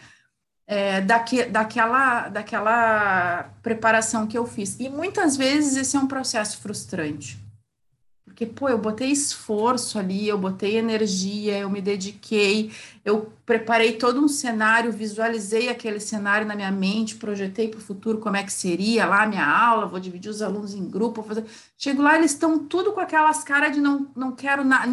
[0.67, 4.79] é, daque, daquela, daquela preparação que eu fiz.
[4.81, 7.46] E muitas vezes esse é um processo frustrante
[8.37, 12.71] porque, pô, eu botei esforço ali, eu botei energia, eu me dediquei,
[13.03, 18.19] eu preparei todo um cenário, visualizei aquele cenário na minha mente, projetei para o futuro
[18.19, 21.47] como é que seria lá a minha aula, vou dividir os alunos em grupo, fazer...
[21.79, 24.87] Chego lá, eles estão tudo com aquelas caras de não, não quero nada.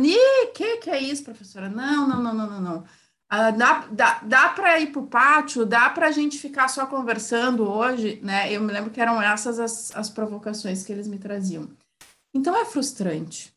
[0.55, 1.67] Que que é isso, professora?
[1.67, 2.83] Não, não, não, não, não, não.
[3.29, 6.85] Ah, dá dá, dá para ir para o pátio, dá para a gente ficar só
[6.85, 8.51] conversando hoje, né?
[8.53, 11.67] Eu me lembro que eram essas as, as provocações que eles me traziam.
[12.33, 13.53] Então é frustrante.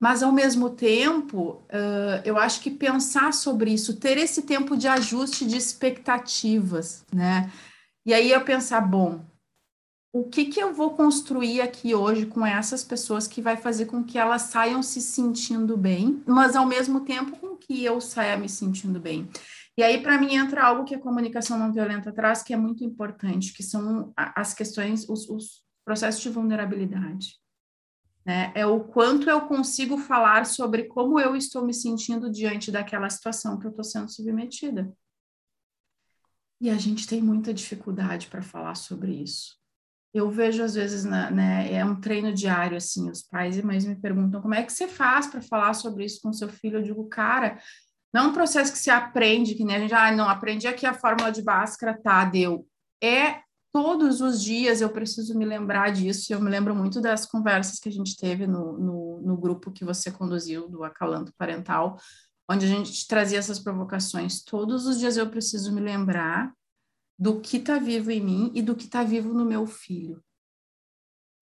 [0.00, 4.86] Mas, ao mesmo tempo, uh, eu acho que pensar sobre isso, ter esse tempo de
[4.86, 7.50] ajuste de expectativas, né?
[8.06, 9.20] E aí eu pensar, bom,
[10.12, 14.04] o que, que eu vou construir aqui hoje com essas pessoas que vai fazer com
[14.04, 18.48] que elas saiam se sentindo bem, mas ao mesmo tempo com que eu saia me
[18.48, 19.28] sentindo bem.
[19.76, 22.84] E aí, para mim, entra algo que a comunicação não violenta traz, que é muito
[22.84, 27.36] importante, que são as questões, os, os processos de vulnerabilidade
[28.28, 28.52] né?
[28.54, 33.58] É o quanto eu consigo falar sobre como eu estou me sentindo diante daquela situação
[33.58, 34.92] que eu estou sendo submetida.
[36.60, 39.56] E a gente tem muita dificuldade para falar sobre isso.
[40.12, 43.86] Eu vejo às vezes, na, né, é um treino diário, assim, os pais e mães
[43.86, 46.80] me perguntam como é que você faz para falar sobre isso com seu filho.
[46.80, 47.58] Eu digo, cara,
[48.12, 50.84] não é um processo que se aprende, que nem a gente, ah, não, aprendi aqui
[50.84, 52.68] a fórmula de Bhaskara, tá, deu.
[53.02, 53.40] É
[53.72, 56.32] todos os dias eu preciso me lembrar disso.
[56.32, 59.84] Eu me lembro muito das conversas que a gente teve no, no, no grupo que
[59.84, 61.96] você conduziu, do Acalanto Parental,
[62.50, 64.42] onde a gente trazia essas provocações.
[64.42, 66.52] Todos os dias eu preciso me lembrar
[67.18, 70.22] do que está vivo em mim e do que está vivo no meu filho.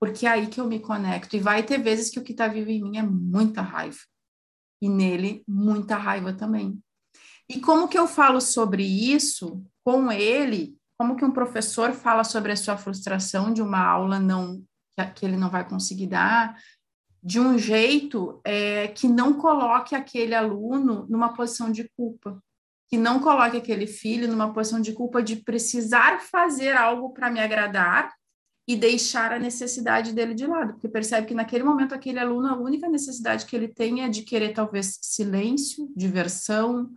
[0.01, 1.37] Porque é aí que eu me conecto.
[1.37, 3.99] E vai ter vezes que o que está vivo em mim é muita raiva.
[4.81, 6.83] E nele, muita raiva também.
[7.49, 12.53] E como que eu falo sobre isso com ele como que um professor fala sobre
[12.53, 14.63] a sua frustração de uma aula não
[15.15, 16.57] que ele não vai conseguir dar
[17.23, 22.41] de um jeito é, que não coloque aquele aluno numa posição de culpa,
[22.89, 27.41] que não coloque aquele filho numa posição de culpa de precisar fazer algo para me
[27.41, 28.15] agradar
[28.69, 32.57] e deixar a necessidade dele de lado, porque percebe que naquele momento aquele aluno, a
[32.57, 36.91] única necessidade que ele tem é de querer talvez silêncio, diversão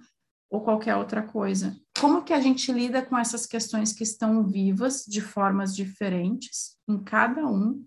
[0.50, 1.80] ou qualquer outra coisa.
[2.00, 6.98] Como que a gente lida com essas questões que estão vivas de formas diferentes em
[6.98, 7.86] cada um,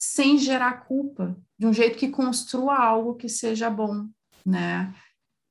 [0.00, 4.08] sem gerar culpa, de um jeito que construa algo que seja bom,
[4.44, 4.92] né?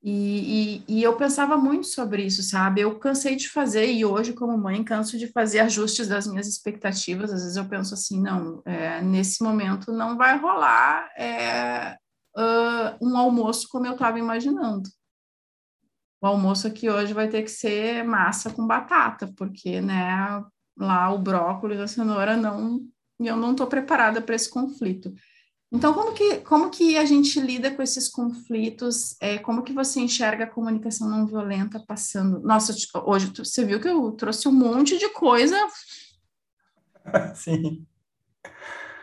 [0.04, 2.82] E, e, e, eu pensava muito sobre isso, sabe?
[2.82, 7.32] Eu cansei de fazer, e hoje, como mãe, canso de fazer ajustes das minhas expectativas.
[7.32, 11.96] Às vezes eu penso assim: não, é, nesse momento não vai rolar é,
[12.36, 14.90] uh, um almoço como eu estava imaginando.
[16.22, 20.44] O almoço aqui hoje vai ter que ser massa com batata, porque, né,
[20.78, 22.80] lá o brócolis, a cenoura não.
[23.20, 25.14] Eu não estou preparada para esse conflito.
[25.72, 29.16] Então, como que, como que a gente lida com esses conflitos?
[29.22, 32.40] É, como que você enxerga a comunicação não violenta passando?
[32.42, 35.56] Nossa, hoje você viu que eu trouxe um monte de coisa.
[37.36, 37.86] Sim.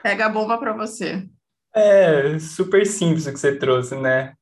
[0.03, 1.29] Pega a bomba para você.
[1.75, 4.35] É super simples o que você trouxe, né?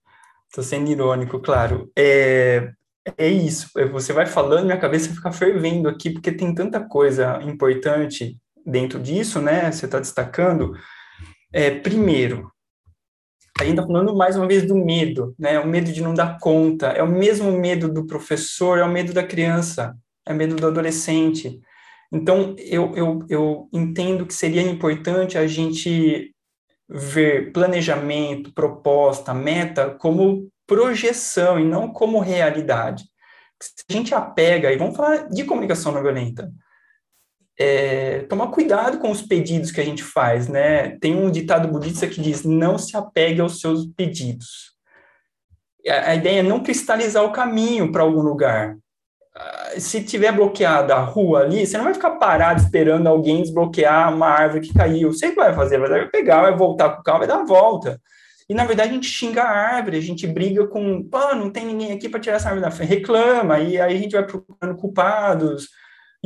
[0.56, 1.92] Estou sendo irônico, claro.
[1.94, 2.72] É,
[3.18, 3.68] é isso.
[3.76, 8.98] É, você vai falando, minha cabeça fica fervendo aqui, porque tem tanta coisa importante dentro
[8.98, 9.70] disso, né?
[9.70, 10.72] Você está destacando.
[11.52, 12.50] É, primeiro,
[13.60, 15.60] a gente está falando mais uma vez do medo, né?
[15.60, 19.12] O medo de não dar conta, é o mesmo medo do professor, é o medo
[19.12, 21.60] da criança, é o medo do adolescente.
[22.10, 26.34] Então, eu, eu, eu entendo que seria importante a gente
[26.88, 33.04] ver planejamento, proposta, meta como projeção e não como realidade.
[33.60, 36.52] Se a gente apega, e vamos falar de comunicação não violenta,
[37.58, 40.98] é, tomar cuidado com os pedidos que a gente faz, né?
[40.98, 44.76] Tem um ditado budista que diz: não se apegue aos seus pedidos.
[45.88, 48.76] A, a ideia é não cristalizar o caminho para algum lugar.
[49.36, 54.14] Ah, se tiver bloqueada a rua ali, você não vai ficar parado esperando alguém desbloquear
[54.14, 55.12] uma árvore que caiu.
[55.12, 58.00] Você vai fazer, vai pegar, vai voltar com o carro, vai dar a volta.
[58.48, 61.66] E na verdade a gente xinga a árvore, a gente briga com, pô, não tem
[61.66, 64.76] ninguém aqui para tirar essa árvore da frente, reclama, e aí a gente vai procurando
[64.76, 65.68] culpados,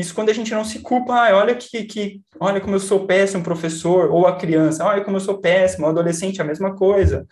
[0.00, 3.06] isso quando a gente não se culpa, ah, olha que, que, olha como eu sou
[3.06, 7.26] péssimo professor, ou a criança, olha como eu sou péssimo, o adolescente, a mesma coisa.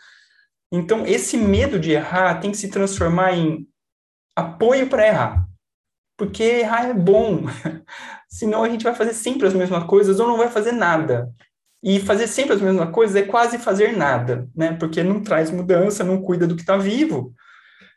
[0.70, 3.66] Então, esse medo de errar tem que se transformar em
[4.36, 5.47] apoio para errar.
[6.18, 7.44] Porque errar é bom.
[8.28, 11.32] Senão a gente vai fazer sempre as mesmas coisas ou não vai fazer nada.
[11.82, 14.76] E fazer sempre as mesmas coisas é quase fazer nada, né?
[14.78, 17.32] Porque não traz mudança, não cuida do que está vivo.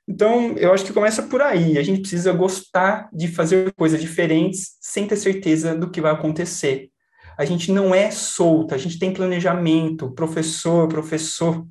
[0.07, 1.79] Então, eu acho que começa por aí.
[1.79, 6.89] A gente precisa gostar de fazer coisas diferentes sem ter certeza do que vai acontecer.
[7.37, 11.65] A gente não é solta, a gente tem planejamento, professor, professor,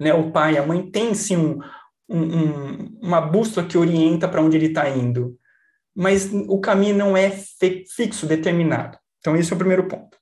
[0.00, 1.60] né, o pai, a mãe tem sim um,
[2.08, 5.37] um, uma bússola que orienta para onde ele está indo,
[5.98, 8.96] mas o caminho não é fixo, determinado.
[9.18, 10.16] Então, esse é o primeiro ponto.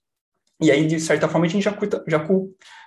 [0.60, 2.26] E aí, de certa forma, a gente já cuida, já,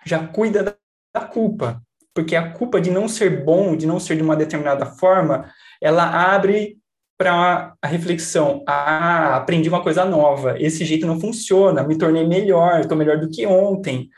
[0.06, 0.76] já cuida
[1.14, 1.82] da culpa
[2.20, 5.50] porque a culpa de não ser bom, de não ser de uma determinada forma,
[5.82, 6.78] ela abre
[7.18, 8.62] para a reflexão.
[8.68, 10.56] Ah, aprendi uma coisa nova.
[10.60, 11.84] Esse jeito não funciona.
[11.84, 12.82] Me tornei melhor.
[12.82, 14.10] Estou melhor do que ontem.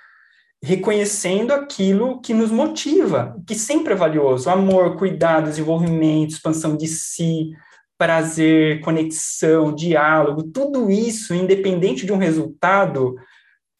[0.64, 7.52] Reconhecendo aquilo que nos motiva, que sempre é valioso: amor, cuidado, desenvolvimento, expansão de si,
[8.02, 10.42] prazer, conexão, diálogo.
[10.42, 13.16] Tudo isso, independente de um resultado.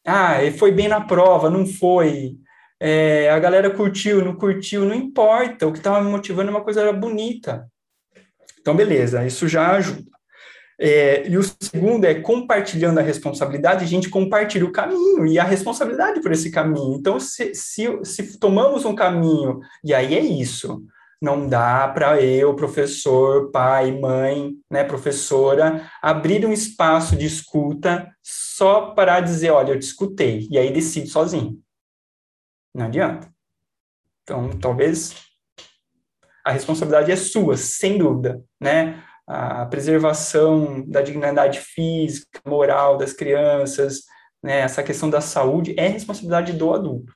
[0.06, 2.36] Ah, foi bem na prova, não foi
[2.84, 5.68] é, a galera curtiu, não curtiu, não importa.
[5.68, 7.68] O que estava me motivando é uma coisa bonita.
[8.60, 10.10] Então, beleza, isso já ajuda.
[10.80, 15.44] É, e o segundo é compartilhando a responsabilidade, a gente compartilha o caminho e a
[15.44, 16.96] responsabilidade por esse caminho.
[16.96, 20.82] Então, se, se, se tomamos um caminho, e aí é isso,
[21.22, 28.90] não dá para eu, professor, pai, mãe, né, professora, abrir um espaço de escuta só
[28.90, 31.62] para dizer, olha, eu te escutei, e aí decido sozinho.
[32.74, 33.32] Não adianta.
[34.24, 35.14] Então, talvez
[36.44, 39.04] a responsabilidade é sua, sem dúvida, né?
[39.24, 44.02] A preservação da dignidade física, moral das crianças,
[44.42, 44.58] né?
[44.60, 47.12] Essa questão da saúde é responsabilidade do adulto.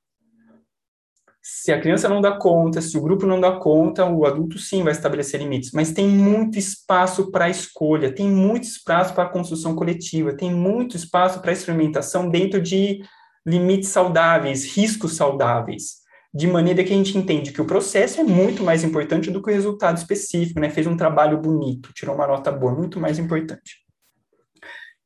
[1.48, 4.82] Se a criança não dá conta, se o grupo não dá conta, o adulto sim
[4.82, 10.36] vai estabelecer limites, mas tem muito espaço para escolha, tem muito espaço para construção coletiva,
[10.36, 13.00] tem muito espaço para experimentação dentro de
[13.46, 15.98] limites saudáveis, riscos saudáveis,
[16.34, 19.48] de maneira que a gente entende que o processo é muito mais importante do que
[19.48, 20.68] o resultado específico, né?
[20.68, 23.84] Fez um trabalho bonito, tirou uma nota boa, muito mais importante.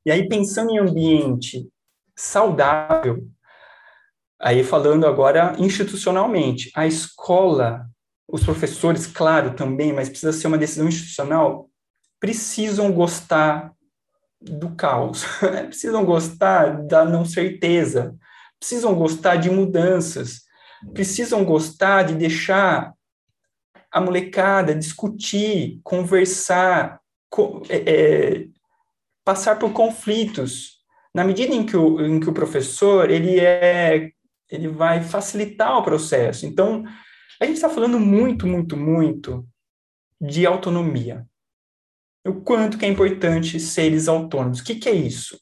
[0.06, 1.68] E aí, pensando em ambiente
[2.16, 3.28] saudável,
[4.40, 7.86] Aí falando agora institucionalmente, a escola,
[8.26, 11.68] os professores, claro, também, mas precisa ser uma decisão institucional,
[12.18, 13.72] precisam gostar
[14.40, 15.24] do caos,
[15.68, 18.16] precisam gostar da não certeza,
[18.58, 20.42] precisam gostar de mudanças,
[20.94, 22.94] precisam gostar de deixar
[23.92, 28.46] a molecada discutir, conversar, co é, é,
[29.24, 30.78] passar por conflitos.
[31.14, 34.12] Na medida em que o, em que o professor ele é,
[34.50, 36.44] ele vai facilitar o processo.
[36.44, 36.84] Então,
[37.40, 39.46] a gente está falando muito, muito, muito
[40.20, 41.26] de autonomia.
[42.26, 44.60] O quanto que é importante seres autônomos.
[44.60, 45.38] O que, que é isso?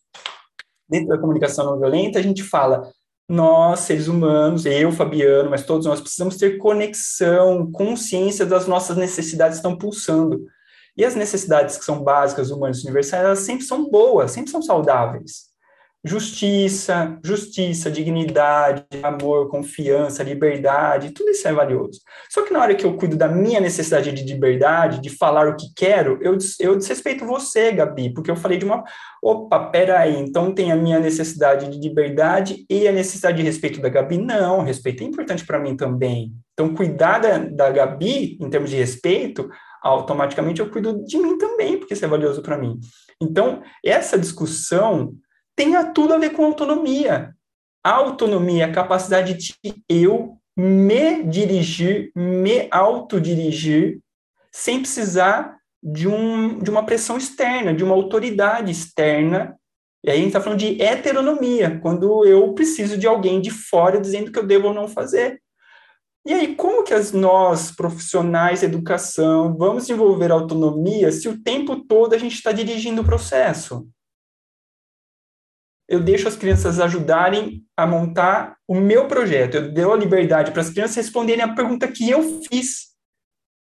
[0.89, 2.91] Dentro da comunicação não violenta, a gente fala
[3.29, 9.59] nós, seres humanos, eu, Fabiano, mas todos nós precisamos ter conexão, consciência das nossas necessidades
[9.59, 10.47] que estão pulsando.
[10.97, 15.48] E as necessidades que são básicas, humanas, universais, elas sempre são boas, sempre são saudáveis
[16.05, 22.01] justiça, justiça, dignidade, amor, confiança, liberdade, tudo isso é valioso.
[22.31, 25.57] Só que na hora que eu cuido da minha necessidade de liberdade, de falar o
[25.57, 28.85] que quero, eu, eu desrespeito você, Gabi, porque eu falei de uma.
[29.21, 33.89] Opa, peraí, então tem a minha necessidade de liberdade e a necessidade de respeito da
[33.89, 34.19] Gabi?
[34.19, 36.33] Não, respeito é importante para mim também.
[36.53, 39.49] Então, cuidar da, da Gabi, em termos de respeito,
[39.83, 42.79] automaticamente eu cuido de mim também, porque isso é valioso para mim.
[43.21, 45.15] Então, essa discussão
[45.59, 47.35] tenha tudo a ver com autonomia.
[47.83, 49.57] A autonomia, a capacidade de
[49.89, 53.99] eu me dirigir, me autodirigir,
[54.53, 59.57] sem precisar de, um, de uma pressão externa, de uma autoridade externa.
[60.05, 64.01] E aí a gente está falando de heteronomia, quando eu preciso de alguém de fora
[64.01, 65.43] dizendo que eu devo ou não fazer.
[66.25, 71.85] E aí, como que as, nós, profissionais de educação, vamos desenvolver autonomia se o tempo
[71.85, 73.89] todo a gente está dirigindo o processo?
[75.89, 79.55] Eu deixo as crianças ajudarem a montar o meu projeto.
[79.57, 82.89] Eu dou a liberdade para as crianças responderem a pergunta que eu fiz.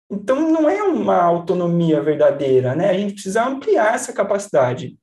[0.10, 2.90] Então, não é uma autonomia verdadeira, né?
[2.90, 4.98] A gente precisa ampliar essa capacidade.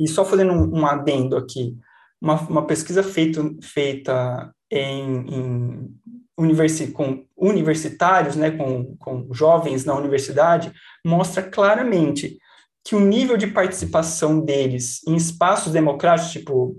[0.00, 1.76] E só fazendo um, um adendo aqui,
[2.20, 5.94] uma, uma pesquisa feito, feita em, em
[6.36, 10.72] universi com universitários, né, com, com jovens na universidade,
[11.04, 12.38] mostra claramente
[12.84, 16.76] que o nível de participação deles em espaços democráticos, tipo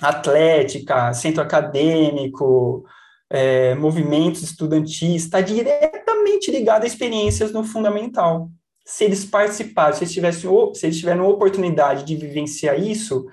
[0.00, 2.84] atlética, centro acadêmico,
[3.30, 8.50] é, movimentos estudantis, está diretamente ligado a experiências no fundamental.
[8.86, 13.26] Se eles participaram, se eles, tivessem, se eles tiveram oportunidade de vivenciar isso,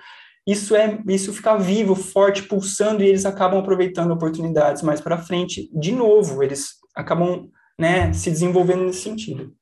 [0.45, 5.69] isso é isso fica vivo, forte, pulsando e eles acabam aproveitando oportunidades mais para frente.
[5.73, 9.53] De novo, eles acabam né, se desenvolvendo nesse sentido.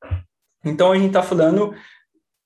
[0.65, 1.73] Então a gente está falando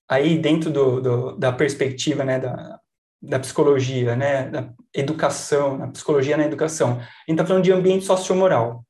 [0.10, 2.80] aí dentro do, do, da perspectiva né, da,
[3.22, 8.06] da psicologia, né, da educação, da psicologia na educação, a gente está falando de ambiente
[8.06, 8.84] sociomoral.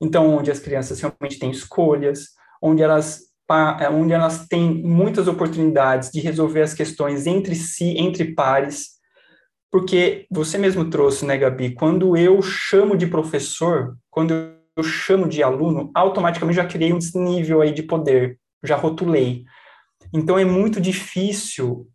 [0.00, 2.28] Então, onde as crianças realmente têm escolhas,
[2.62, 3.20] onde elas,
[3.80, 8.96] é, onde elas têm muitas oportunidades de resolver as questões entre si, entre pares,
[9.70, 14.32] porque você mesmo trouxe, né, Gabi, quando eu chamo de professor, quando
[14.76, 19.44] eu chamo de aluno, automaticamente já criei um desnível aí de poder, já rotulei.
[20.12, 21.86] Então, é muito difícil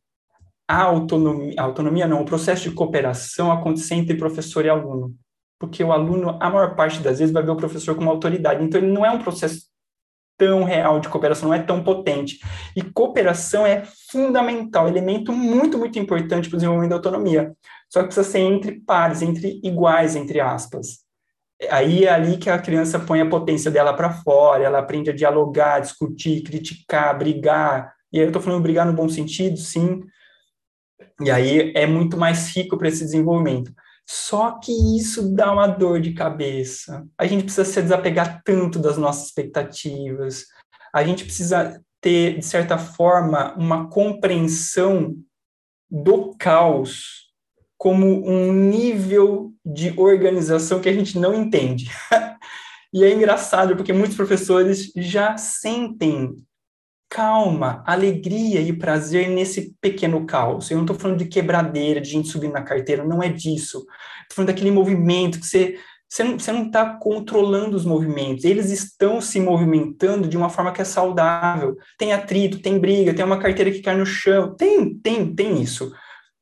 [0.68, 5.16] a autonomia, a autonomia não, o processo de cooperação acontecer entre professor e aluno.
[5.60, 8.64] Porque o aluno, a maior parte das vezes, vai ver o professor como autoridade.
[8.64, 9.70] Então, ele não é um processo
[10.38, 12.40] tão real de cooperação, não é tão potente.
[12.76, 17.54] E cooperação é fundamental, elemento muito, muito importante para o desenvolvimento da autonomia.
[17.88, 21.02] Só que precisa ser entre pares, entre iguais, entre aspas.
[21.70, 25.16] Aí é ali que a criança põe a potência dela para fora, ela aprende a
[25.16, 30.04] dialogar, discutir, criticar, brigar, e aí eu estou falando brigar no bom sentido, sim.
[31.22, 33.74] E aí é muito mais rico para esse desenvolvimento.
[34.08, 37.08] Só que isso dá uma dor de cabeça.
[37.18, 40.46] A gente precisa se desapegar tanto das nossas expectativas.
[40.94, 45.16] A gente precisa ter, de certa forma, uma compreensão
[45.90, 47.30] do caos
[47.78, 51.90] como um nível de organização que a gente não entende.
[52.94, 56.36] e é engraçado porque muitos professores já sentem
[57.12, 60.72] calma, alegria e prazer nesse pequeno caos.
[60.72, 63.80] Eu não estou falando de quebradeira, de gente subindo na carteira, não é disso.
[63.80, 69.42] Estou falando daquele movimento que você, você não está controlando os movimentos, eles estão se
[69.42, 71.76] movimentando de uma forma que é saudável.
[71.98, 75.92] Tem atrito, tem briga, tem uma carteira que cai no chão, tem, tem, tem isso.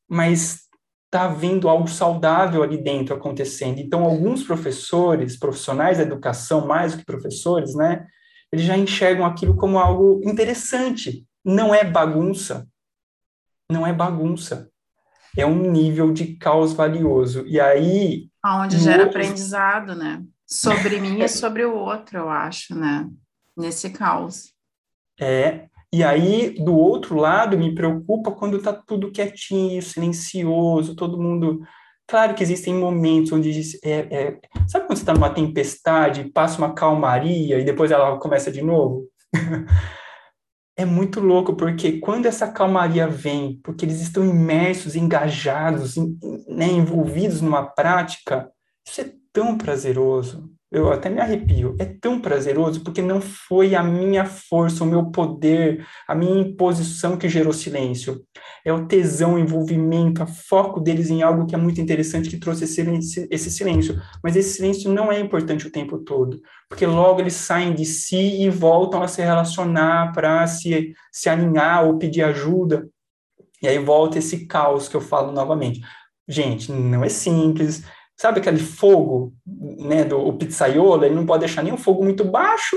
[0.07, 0.59] Mas
[1.05, 3.79] está havendo algo saudável ali dentro acontecendo.
[3.79, 8.05] Então, alguns professores, profissionais da educação, mais do que professores, né,
[8.51, 11.25] eles já enxergam aquilo como algo interessante.
[11.43, 12.67] Não é bagunça.
[13.71, 14.69] Não é bagunça.
[15.37, 17.45] é um nível de caos valioso.
[17.47, 18.29] E aí.
[18.43, 19.19] Onde gera outro...
[19.19, 20.23] aprendizado, né?
[20.45, 23.07] Sobre mim e sobre o outro, eu acho, né?
[23.55, 24.51] Nesse caos.
[25.19, 25.67] É.
[25.93, 31.61] E aí, do outro lado, me preocupa quando tá tudo quietinho, silencioso, todo mundo.
[32.09, 33.51] Claro que existem momentos onde.
[33.83, 34.39] É, é...
[34.67, 39.07] Sabe quando você está numa tempestade, passa uma calmaria e depois ela começa de novo?
[40.75, 45.97] é muito louco, porque quando essa calmaria vem, porque eles estão imersos, engajados,
[46.47, 48.49] né, envolvidos numa prática,
[48.83, 53.81] isso é tão prazeroso eu até me arrepio, é tão prazeroso porque não foi a
[53.81, 58.21] minha força, o meu poder, a minha imposição que gerou silêncio.
[58.63, 62.37] É o tesão, o envolvimento, o foco deles em algo que é muito interessante que
[62.37, 63.99] trouxe esse, esse silêncio.
[64.23, 66.39] Mas esse silêncio não é importante o tempo todo,
[66.69, 71.85] porque logo eles saem de si e voltam a se relacionar para se, se alinhar
[71.85, 72.87] ou pedir ajuda.
[73.61, 75.81] E aí volta esse caos que eu falo novamente.
[76.27, 77.83] Gente, não é simples,
[78.19, 82.25] sabe aquele fogo, né, do o pizzaiolo, ele não pode deixar nem um fogo muito
[82.25, 82.75] baixo,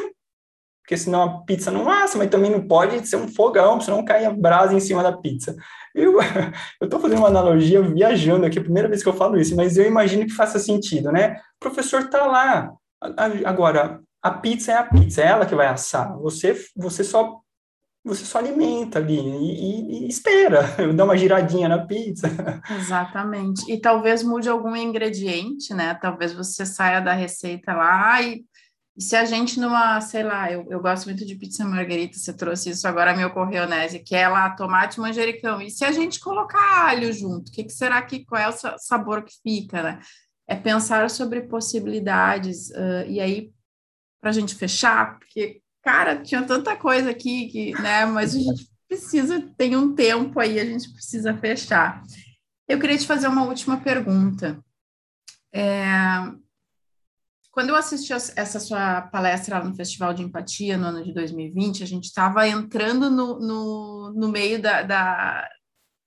[0.83, 4.25] porque senão a pizza não assa, mas também não pode ser um fogão, senão cai
[4.25, 5.57] a brasa em cima da pizza.
[5.93, 6.19] Eu
[6.81, 10.27] estou fazendo uma analogia viajando aqui, primeira vez que eu falo isso, mas eu imagino
[10.27, 11.35] que faça sentido, né?
[11.57, 12.73] O professor está lá,
[13.45, 17.41] agora, a pizza é a pizza, é ela que vai assar, você, você só
[18.05, 20.63] você só alimenta ali e, e, e, espera,
[20.95, 22.29] dá uma giradinha na pizza.
[22.71, 23.71] Exatamente.
[23.71, 25.95] E talvez mude algum ingrediente, né?
[25.95, 28.45] Talvez você saia da receita lá e,
[28.97, 32.33] e se a gente numa, sei lá, eu, eu gosto muito de pizza margarita, você
[32.33, 33.87] trouxe isso agora me ocorreu, né?
[33.89, 35.63] Que é lá tomate manjericão.
[35.63, 38.79] E se a gente colocar alho junto, o que, que será que, qual é o
[38.79, 40.01] sabor que fica, né?
[40.49, 42.69] É pensar sobre possibilidades.
[42.71, 43.53] Uh, e aí,
[44.21, 48.69] para a gente fechar, porque cara, tinha tanta coisa aqui que, né, mas a gente
[48.89, 52.03] precisa, tem um tempo aí, a gente precisa fechar.
[52.69, 54.63] Eu queria te fazer uma última pergunta.
[55.53, 55.93] É,
[57.51, 61.83] quando eu assisti essa sua palestra lá no Festival de Empatia no ano de 2020,
[61.83, 65.49] a gente estava entrando no, no, no meio da, da,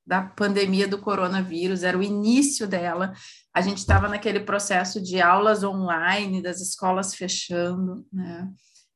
[0.08, 3.14] da pandemia do coronavírus, era o início dela.
[3.54, 8.50] A gente estava naquele processo de aulas online, das escolas fechando, né?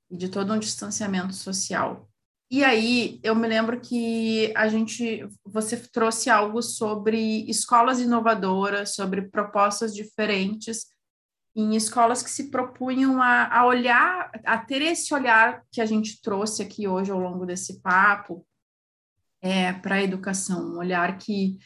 [0.10, 2.10] E de todo um distanciamento social.
[2.52, 9.24] E aí eu me lembro que a gente, você trouxe algo sobre escolas inovadoras, sobre
[9.24, 10.88] propostas diferentes
[11.56, 16.22] em escolas que se propunham a, a olhar, a ter esse olhar que a gente
[16.22, 18.46] trouxe aqui hoje ao longo desse papo
[19.42, 21.60] é, para a educação, um olhar que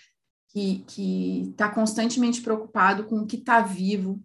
[0.53, 4.21] que está constantemente preocupado com o que está vivo,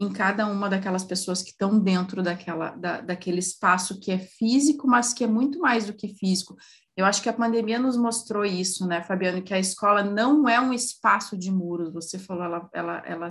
[0.00, 4.86] em cada uma daquelas pessoas que estão dentro daquela, da, daquele espaço que é físico,
[4.86, 6.56] mas que é muito mais do que físico.
[6.96, 10.60] Eu acho que a pandemia nos mostrou isso, né, Fabiano, que a escola não é
[10.60, 11.92] um espaço de muros.
[11.92, 13.28] Você falou, ela, ela, ela,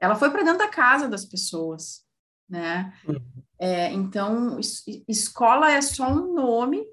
[0.00, 2.04] ela foi para dentro da casa das pessoas,
[2.48, 2.92] né?
[3.06, 3.20] Uhum.
[3.58, 4.58] É, então,
[5.08, 6.86] escola é só um nome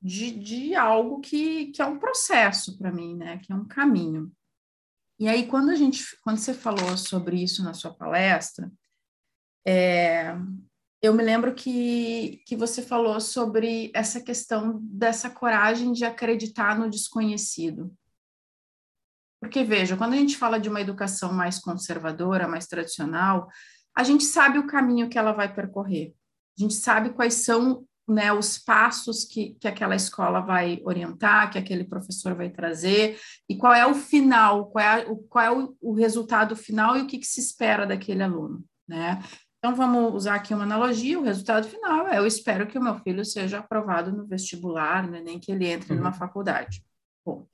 [0.00, 3.38] de, de algo que, que é um processo para mim, né?
[3.38, 4.30] Que é um caminho.
[5.18, 8.70] E aí, quando a gente, quando você falou sobre isso na sua palestra,
[9.66, 10.34] é,
[11.00, 16.90] eu me lembro que, que você falou sobre essa questão dessa coragem de acreditar no
[16.90, 17.94] desconhecido.
[19.40, 23.48] Porque, veja, quando a gente fala de uma educação mais conservadora, mais tradicional,
[23.96, 26.14] a gente sabe o caminho que ela vai percorrer.
[26.58, 31.58] A gente sabe quais são né, os passos que, que aquela escola vai orientar, que
[31.58, 35.76] aquele professor vai trazer, e qual é o final, qual é, o, qual é o,
[35.80, 39.20] o resultado final e o que, que se espera daquele aluno, né?
[39.58, 42.94] Então, vamos usar aqui uma analogia, o resultado final é, eu espero que o meu
[43.00, 45.98] filho seja aprovado no vestibular, né, nem que ele entre uhum.
[45.98, 46.84] numa faculdade.
[47.24, 47.48] Bom,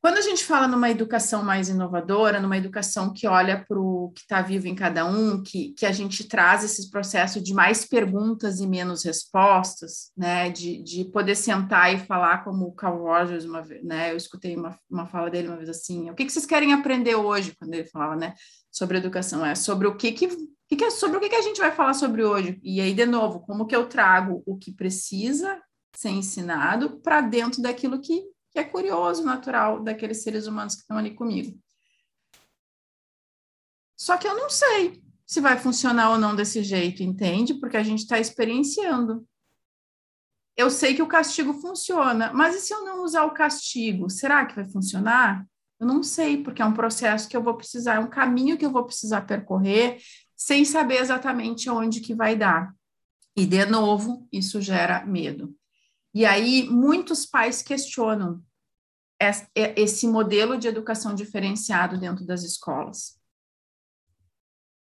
[0.00, 4.20] quando a gente fala numa educação mais inovadora, numa educação que olha para o que
[4.20, 8.60] está vivo em cada um, que, que a gente traz esse processo de mais perguntas
[8.60, 13.62] e menos respostas, né, de, de poder sentar e falar como o Carl Rogers uma
[13.62, 16.46] vez, né, eu escutei uma, uma fala dele uma vez assim, o que, que vocês
[16.46, 18.34] querem aprender hoje, quando ele falava, né,
[18.70, 20.28] sobre educação, é sobre o que que,
[20.68, 22.94] que, que é sobre o que, que a gente vai falar sobre hoje, e aí,
[22.94, 25.60] de novo, como que eu trago o que precisa
[25.96, 28.22] ser ensinado para dentro daquilo que
[28.56, 31.60] que é curioso, natural daqueles seres humanos que estão ali comigo.
[33.94, 37.52] Só que eu não sei se vai funcionar ou não desse jeito, entende?
[37.52, 39.28] Porque a gente está experienciando.
[40.56, 44.08] Eu sei que o castigo funciona, mas e se eu não usar o castigo?
[44.08, 45.46] Será que vai funcionar?
[45.78, 48.64] Eu não sei, porque é um processo que eu vou precisar, é um caminho que
[48.64, 50.00] eu vou precisar percorrer,
[50.34, 52.74] sem saber exatamente onde que vai dar.
[53.36, 55.54] E, de novo, isso gera medo.
[56.14, 58.42] E aí, muitos pais questionam
[59.54, 63.18] esse modelo de educação diferenciado dentro das escolas.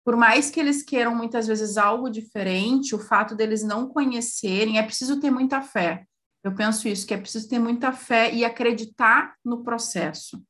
[0.03, 4.83] Por mais que eles queiram muitas vezes algo diferente, o fato deles não conhecerem, é
[4.83, 6.05] preciso ter muita fé.
[6.43, 10.45] Eu penso isso, que é preciso ter muita fé e acreditar no processo.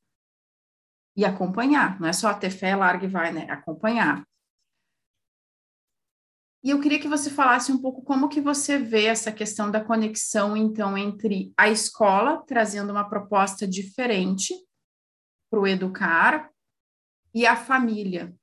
[1.16, 3.50] E acompanhar, não é só ter fé, larga e vai, né?
[3.50, 4.22] Acompanhar.
[6.66, 9.80] E eu queria que você falasse um pouco como que você vê essa questão da
[9.80, 14.52] conexão, então, entre a escola trazendo uma proposta diferente
[15.48, 16.50] para o educar
[17.32, 18.34] e a família,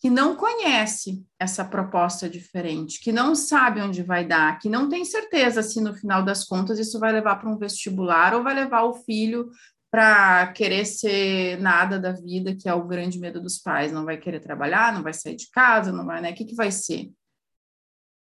[0.00, 5.04] que não conhece essa proposta diferente, que não sabe onde vai dar, que não tem
[5.04, 8.82] certeza se no final das contas isso vai levar para um vestibular ou vai levar
[8.82, 9.48] o filho
[9.88, 14.16] para querer ser nada da vida, que é o grande medo dos pais, não vai
[14.16, 16.32] querer trabalhar, não vai sair de casa, não vai, né?
[16.32, 17.08] O que, que vai ser?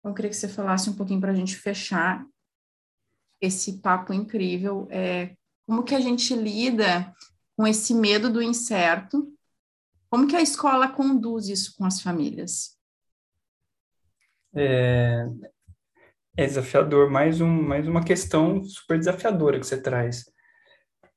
[0.03, 2.25] Eu queria que você falasse um pouquinho para a gente fechar
[3.39, 4.87] esse papo incrível.
[4.89, 5.35] É,
[5.65, 7.13] como que a gente lida
[7.55, 9.31] com esse medo do incerto?
[10.09, 12.77] Como que a escola conduz isso com as famílias?
[14.53, 15.25] É,
[16.35, 20.25] é desafiador, mais, um, mais uma questão super desafiadora que você traz.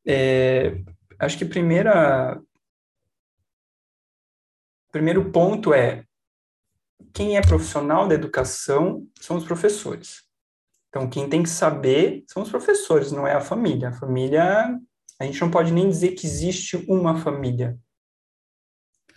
[0.07, 0.83] É,
[1.19, 2.41] acho que primeira
[4.93, 6.05] primeiro ponto é
[7.13, 10.25] quem é profissional da educação são os professores.
[10.89, 13.89] Então, quem tem que saber são os professores, não é a família.
[13.89, 14.79] A família,
[15.19, 17.77] a gente não pode nem dizer que existe uma família.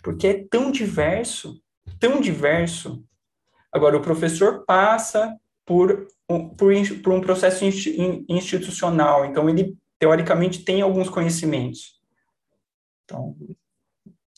[0.02, 1.62] Porque é tão diverso,
[2.00, 3.04] tão diverso.
[3.70, 6.72] Agora, o professor passa por um, por,
[7.02, 7.64] por um processo
[8.28, 12.00] institucional, então ele, teoricamente, tem alguns conhecimentos.
[13.04, 13.36] Então,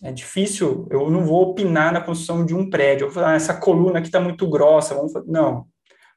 [0.02, 3.04] é difícil, eu não vou opinar na construção de um prédio.
[3.04, 5.30] Eu vou falar, ah, essa coluna aqui está muito grossa, vamos fazer.
[5.30, 5.68] Não.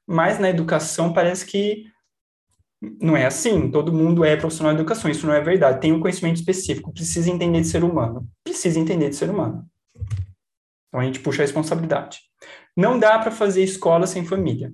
[0.08, 1.86] Mas na educação parece que
[3.02, 3.70] não é assim.
[3.70, 5.12] Todo mundo é profissional de educação.
[5.12, 5.82] Isso não é verdade.
[5.82, 6.94] Tem um conhecimento específico.
[6.94, 8.26] Precisa entender de ser humano.
[8.44, 9.68] Precisa entender de ser humano.
[10.88, 12.20] Então a gente puxa a responsabilidade.
[12.76, 14.74] Não dá para fazer escola sem família.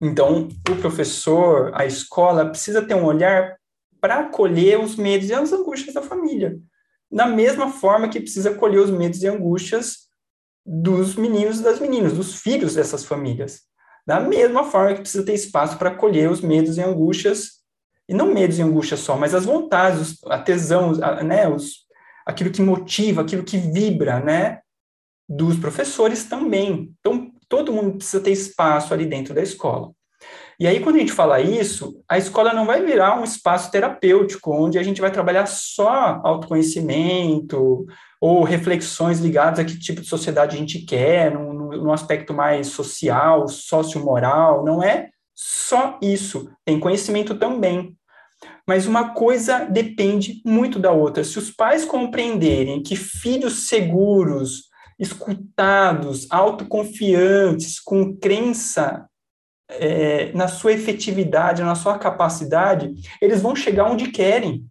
[0.00, 3.56] Então, o professor, a escola, precisa ter um olhar
[4.00, 6.58] para acolher os medos e as angústias da família
[7.12, 10.08] da mesma forma que precisa colher os medos e angústias
[10.64, 13.60] dos meninos e das meninas, dos filhos dessas famílias.
[14.06, 17.62] Da mesma forma que precisa ter espaço para colher os medos e angústias,
[18.08, 21.86] e não medos e angústias só, mas as vontades, a tesão, a, né, os,
[22.26, 24.60] aquilo que motiva, aquilo que vibra, né,
[25.28, 26.94] dos professores também.
[26.98, 29.92] Então, todo mundo precisa ter espaço ali dentro da escola.
[30.62, 34.54] E aí, quando a gente fala isso, a escola não vai virar um espaço terapêutico,
[34.54, 37.84] onde a gente vai trabalhar só autoconhecimento
[38.20, 42.68] ou reflexões ligadas a que tipo de sociedade a gente quer, no, no aspecto mais
[42.68, 44.64] social, sociomoral.
[44.64, 47.96] Não é só isso, tem conhecimento também.
[48.64, 51.24] Mas uma coisa depende muito da outra.
[51.24, 59.08] Se os pais compreenderem que filhos seguros, escutados, autoconfiantes, com crença
[59.68, 64.66] é, na sua efetividade, na sua capacidade, eles vão chegar onde querem.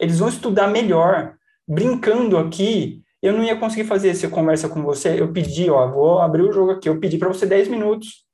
[0.00, 1.36] Eles vão estudar melhor.
[1.66, 5.20] Brincando aqui, eu não ia conseguir fazer essa conversa com você.
[5.20, 6.88] Eu pedi, ó, vou abrir o jogo aqui.
[6.88, 8.24] Eu pedi para você 10 minutos.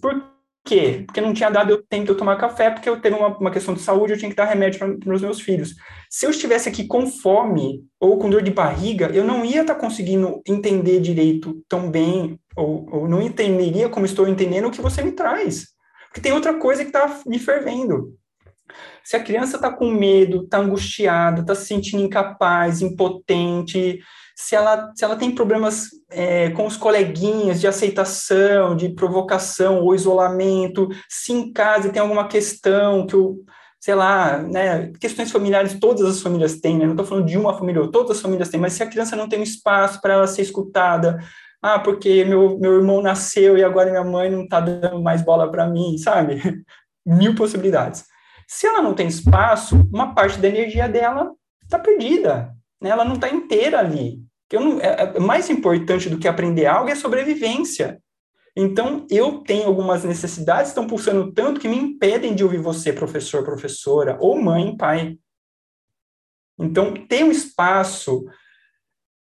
[0.00, 0.33] Por
[0.64, 1.04] quê?
[1.06, 3.74] Porque não tinha dado tempo de eu tomar café, porque eu teve uma, uma questão
[3.74, 5.74] de saúde, eu tinha que dar remédio para os meus filhos.
[6.10, 9.74] Se eu estivesse aqui com fome ou com dor de barriga, eu não ia estar
[9.74, 14.80] tá conseguindo entender direito tão bem ou, ou não entenderia como estou entendendo o que
[14.80, 15.68] você me traz.
[16.08, 18.16] Porque tem outra coisa que está me fervendo.
[19.02, 24.00] Se a criança está com medo, está angustiada, está se sentindo incapaz, impotente,
[24.36, 29.94] se ela, se ela tem problemas é, com os coleguinhas de aceitação, de provocação ou
[29.94, 33.44] isolamento, se em casa tem alguma questão que o,
[33.80, 37.56] sei lá, né, questões familiares todas as famílias têm, né, não estou falando de uma
[37.56, 40.26] família, todas as famílias têm, mas se a criança não tem um espaço para ela
[40.26, 41.18] ser escutada,
[41.62, 45.50] ah, porque meu, meu irmão nasceu e agora minha mãe não está dando mais bola
[45.50, 46.40] para mim, sabe?
[47.06, 48.04] Mil possibilidades.
[48.46, 51.32] Se ela não tem espaço, uma parte da energia dela
[51.62, 52.90] está perdida, né?
[52.90, 54.23] ela não está inteira ali.
[54.50, 58.00] Eu não, é, é, mais importante do que aprender algo é sobrevivência.
[58.56, 62.92] Então, eu tenho algumas necessidades que estão pulsando tanto que me impedem de ouvir você,
[62.92, 65.18] professor, professora, ou mãe, pai.
[66.58, 68.24] Então, ter um espaço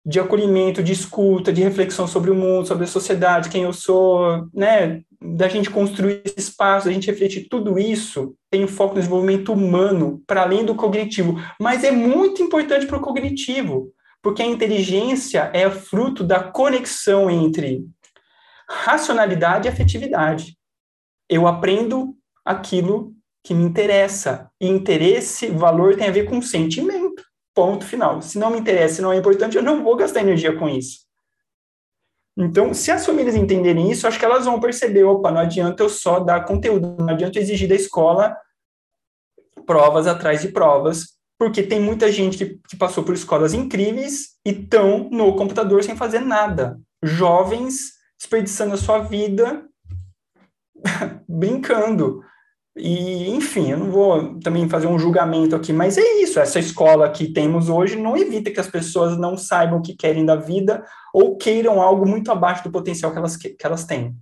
[0.04, 4.46] de acolhimento, de escuta, de reflexão sobre o mundo, sobre a sociedade, quem eu sou,
[4.52, 9.50] né, da gente construir espaço, da gente refletir tudo isso, tem um foco no desenvolvimento
[9.54, 13.93] humano, para além do cognitivo, mas é muito importante para o cognitivo,
[14.24, 17.86] porque a inteligência é fruto da conexão entre
[18.66, 20.58] racionalidade e afetividade.
[21.28, 23.12] Eu aprendo aquilo
[23.44, 24.50] que me interessa.
[24.58, 27.22] E interesse, valor tem a ver com sentimento.
[27.54, 28.22] Ponto final.
[28.22, 31.00] Se não me interessa, se não é importante, eu não vou gastar energia com isso.
[32.34, 35.88] Então, se as famílias entenderem isso, acho que elas vão perceber, opa, não adianta eu
[35.90, 38.34] só dar conteúdo, não adianta eu exigir da escola
[39.66, 44.50] provas atrás de provas, porque tem muita gente que, que passou por escolas incríveis e
[44.50, 46.80] estão no computador sem fazer nada.
[47.02, 49.64] Jovens desperdiçando a sua vida
[51.28, 52.22] brincando.
[52.76, 56.40] E, enfim, eu não vou também fazer um julgamento aqui, mas é isso.
[56.40, 60.26] Essa escola que temos hoje não evita que as pessoas não saibam o que querem
[60.26, 64.16] da vida ou queiram algo muito abaixo do potencial que elas, que elas têm.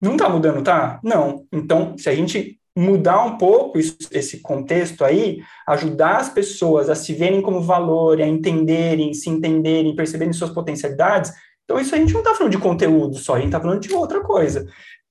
[0.00, 1.00] Não está mudando, tá?
[1.02, 1.46] Não.
[1.52, 6.94] Então, se a gente mudar um pouco isso, esse contexto aí, ajudar as pessoas a
[6.94, 11.32] se verem como valor, a entenderem, se entenderem, perceberem suas potencialidades,
[11.64, 13.92] então isso a gente não está falando de conteúdo só, a gente está falando de
[13.94, 14.66] outra coisa.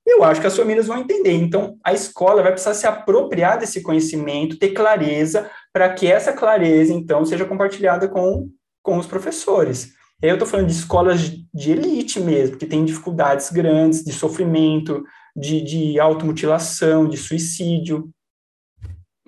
[0.06, 1.32] Eu acho que as famílias vão entender.
[1.32, 6.92] Então, a escola vai precisar se apropriar desse conhecimento, ter clareza, para que essa clareza,
[6.92, 8.48] então, seja compartilhada com,
[8.82, 9.92] com os professores.
[10.20, 15.02] Eu estou falando de escolas de elite mesmo, que tem dificuldades grandes de sofrimento,
[15.36, 18.10] de, de automutilação, de suicídio,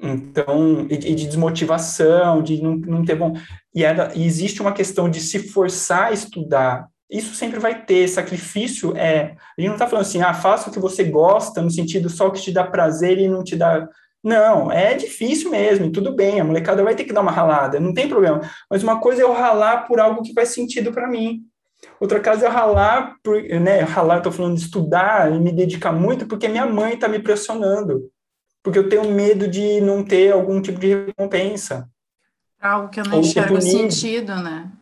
[0.04, 3.34] então, e, de desmotivação, de não, não ter bom.
[3.74, 6.88] E, era, e existe uma questão de se forçar a estudar.
[7.10, 9.36] Isso sempre vai ter, sacrifício é.
[9.56, 12.28] A gente não está falando assim, ah, faça o que você gosta, no sentido só
[12.30, 13.88] que te dá prazer e não te dá.
[14.22, 17.92] Não, é difícil mesmo, tudo bem, a molecada vai ter que dar uma ralada, não
[17.92, 18.40] tem problema.
[18.70, 21.42] Mas uma coisa é eu ralar por algo que faz sentido para mim.
[22.00, 26.26] Outra coisa é ralar, por, né, ralar, estou falando de estudar e me dedicar muito
[26.26, 28.10] porque minha mãe está me pressionando.
[28.62, 31.88] Porque eu tenho medo de não ter algum tipo de recompensa.
[32.60, 34.72] Algo que eu não enxergo sentido, né?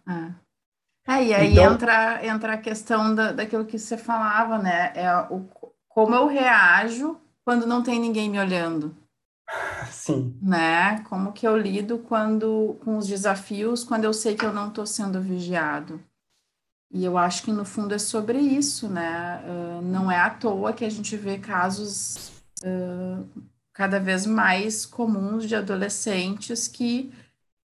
[1.07, 1.13] É.
[1.15, 4.93] é e aí então, entra, entra a questão da, daquilo que você falava, né?
[4.95, 5.45] É o,
[5.89, 8.97] como eu reajo quando não tem ninguém me olhando.
[9.91, 10.39] Sim.
[10.41, 11.01] Né?
[11.09, 14.87] Como que eu lido quando com os desafios quando eu sei que eu não estou
[14.87, 16.01] sendo vigiado.
[16.93, 19.43] E eu acho que no fundo é sobre isso, né?
[19.47, 22.31] Uh, não é à toa que a gente vê casos
[22.63, 23.27] uh,
[23.73, 27.11] cada vez mais comuns de adolescentes que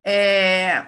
[0.03, 0.87] é,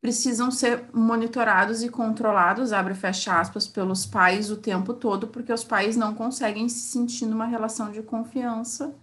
[0.00, 5.52] precisam ser monitorados e controlados, abre e fecha aspas, pelos pais o tempo todo, porque
[5.52, 8.94] os pais não conseguem se sentir numa relação de confiança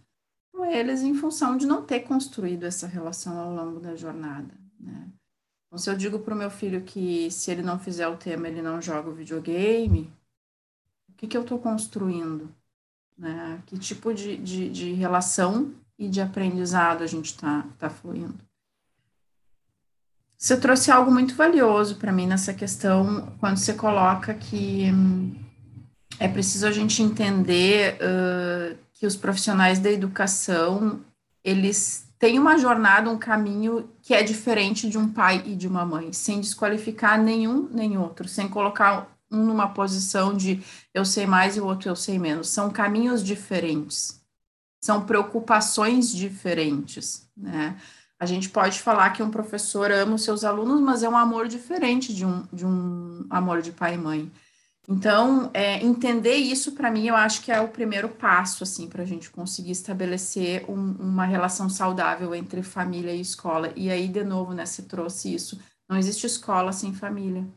[0.54, 5.08] com eles em função de não ter construído essa relação ao longo da jornada, né?
[5.70, 8.48] Então, se eu digo para o meu filho que se ele não fizer o tema,
[8.48, 10.12] ele não joga o videogame,
[11.08, 12.50] o que, que eu estou construindo?
[13.16, 13.62] Né?
[13.68, 18.40] Que tipo de, de, de, relação e de aprendizado a gente está tá fluindo?
[20.36, 25.36] Você trouxe algo muito valioso para mim nessa questão, quando você coloca que hum,
[26.18, 31.02] é preciso a gente entender uh, que os profissionais da educação,
[31.44, 35.86] eles tem uma jornada, um caminho que é diferente de um pai e de uma
[35.86, 40.62] mãe, sem desqualificar nenhum nem outro, sem colocar um numa posição de
[40.94, 42.50] eu sei mais e o outro eu sei menos.
[42.50, 44.22] São caminhos diferentes,
[44.82, 47.80] são preocupações diferentes, né?
[48.20, 51.48] A gente pode falar que um professor ama os seus alunos, mas é um amor
[51.48, 54.30] diferente de um, de um amor de pai e mãe.
[54.92, 59.04] Então, é, entender isso para mim, eu acho que é o primeiro passo, assim, para
[59.04, 63.72] a gente conseguir estabelecer um, uma relação saudável entre família e escola.
[63.76, 65.60] E aí, de novo, né, você trouxe isso.
[65.88, 67.48] Não existe escola sem família.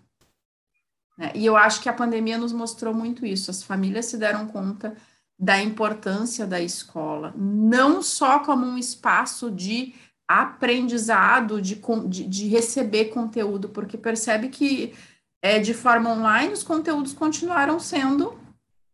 [1.17, 1.33] Né?
[1.35, 3.51] E eu acho que a pandemia nos mostrou muito isso.
[3.51, 4.95] As famílias se deram conta
[5.39, 9.95] da importância da escola, não só como um espaço de
[10.29, 14.95] aprendizado, de, de, de receber conteúdo, porque percebe que
[15.43, 18.41] é, de forma online, os conteúdos continuaram sendo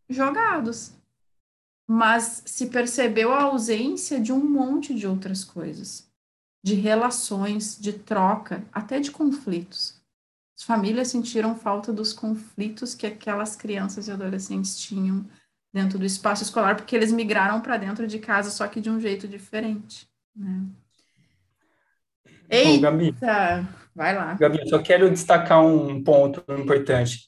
[0.09, 0.91] jogados.
[1.87, 6.09] Mas se percebeu a ausência de um monte de outras coisas,
[6.63, 9.99] de relações, de troca, até de conflitos.
[10.57, 15.25] As famílias sentiram falta dos conflitos que aquelas crianças e adolescentes tinham
[15.71, 18.99] dentro do espaço escolar, porque eles migraram para dentro de casa, só que de um
[18.99, 20.09] jeito diferente.
[20.35, 20.65] Né?
[22.49, 22.71] Eita!
[22.71, 23.15] Bom, Gabi,
[23.95, 24.33] Vai lá.
[24.35, 27.27] Gabi, eu só quero destacar um ponto importante.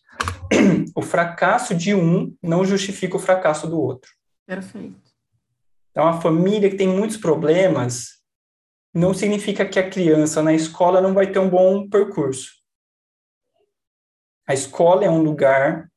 [0.94, 4.12] O fracasso de um não justifica o fracasso do outro.
[4.46, 5.00] Perfeito.
[5.92, 8.22] Então, a família que tem muitos problemas
[8.94, 12.52] não significa que a criança na escola não vai ter um bom percurso.
[14.48, 15.90] A escola é um lugar,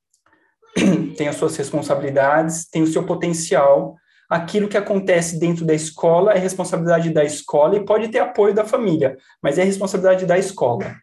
[1.16, 3.96] tem as suas responsabilidades, tem o seu potencial,
[4.34, 8.64] aquilo que acontece dentro da escola é responsabilidade da escola e pode ter apoio da
[8.64, 10.96] família, mas é responsabilidade da escola.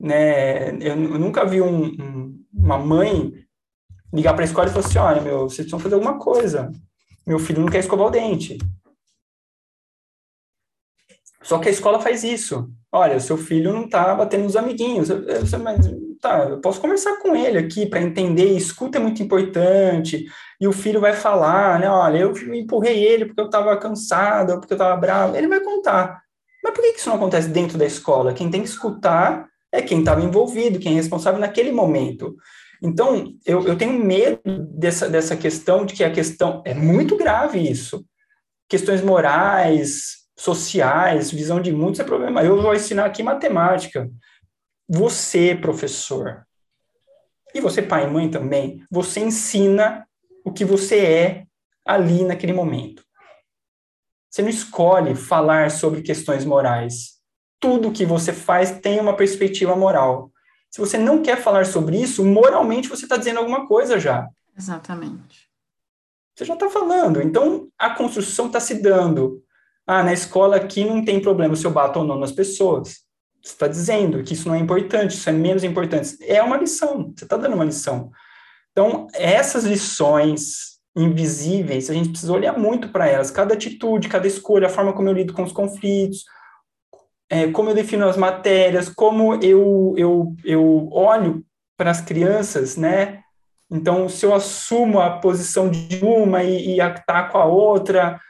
[0.00, 0.70] Né?
[0.78, 3.34] Eu, eu nunca vi um, um, uma mãe
[4.10, 6.72] ligar para a escola e falar assim, olha, meu, vocês precisam fazer alguma coisa.
[7.26, 8.56] meu filho não quer escovar o dente.
[11.48, 12.70] Só que a escola faz isso.
[12.92, 15.08] Olha, o seu filho não está batendo nos amiguinhos.
[15.08, 15.90] Eu, eu, mas,
[16.20, 18.54] tá, eu posso conversar com ele aqui para entender.
[18.54, 20.26] Escuta é muito importante.
[20.60, 21.88] E o filho vai falar, né?
[21.88, 25.34] Olha, eu empurrei ele porque eu estava cansado, porque eu estava bravo.
[25.38, 26.20] Ele vai contar.
[26.62, 28.34] Mas por que isso não acontece dentro da escola?
[28.34, 32.36] Quem tem que escutar é quem estava envolvido, quem é responsável naquele momento.
[32.82, 37.58] Então, eu, eu tenho medo dessa, dessa questão de que a questão é muito grave
[37.58, 38.04] isso.
[38.68, 42.42] Questões morais, sociais, visão de mundo, isso é problema.
[42.42, 44.08] Eu vou ensinar aqui matemática.
[44.88, 46.46] Você, professor,
[47.52, 50.06] e você, pai e mãe também, você ensina
[50.44, 51.44] o que você é
[51.84, 53.04] ali naquele momento.
[54.30, 57.18] Você não escolhe falar sobre questões morais.
[57.58, 60.30] Tudo que você faz tem uma perspectiva moral.
[60.70, 64.28] Se você não quer falar sobre isso, moralmente você está dizendo alguma coisa já.
[64.56, 65.48] Exatamente.
[66.36, 67.20] Você já está falando.
[67.20, 69.42] Então, a construção está se dando.
[69.90, 72.98] Ah, na escola aqui não tem problema se eu bato ou não nas pessoas.
[73.42, 76.18] Você está dizendo que isso não é importante, isso é menos importante.
[76.20, 78.10] É uma lição, você está dando uma lição.
[78.70, 83.30] Então, essas lições invisíveis, a gente precisa olhar muito para elas.
[83.30, 86.26] Cada atitude, cada escolha, a forma como eu lido com os conflitos,
[87.30, 91.42] é, como eu defino as matérias, como eu, eu, eu olho
[91.78, 93.22] para as crianças, né?
[93.70, 98.20] Então, se eu assumo a posição de uma e, e ataco a outra,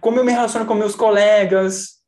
[0.00, 2.00] como eu me relaciono com meus colegas.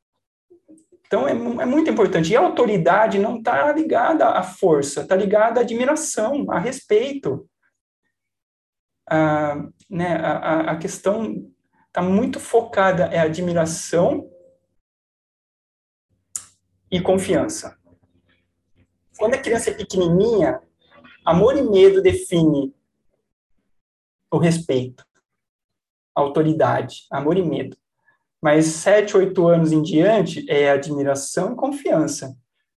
[1.07, 2.33] Então, é, é muito importante.
[2.33, 7.49] E a autoridade não está ligada à força, está ligada à admiração, a respeito.
[9.09, 9.57] A,
[9.91, 11.53] né, a, a questão
[11.89, 14.27] está muito focada é admiração
[16.91, 17.79] e confiança.
[19.19, 20.61] Quando a criança é pequenininha,
[21.25, 22.75] amor e medo define
[24.31, 25.05] o respeito,
[26.15, 27.77] autoridade, amor e medo.
[28.43, 32.35] Mas sete, oito anos em diante é admiração e confiança.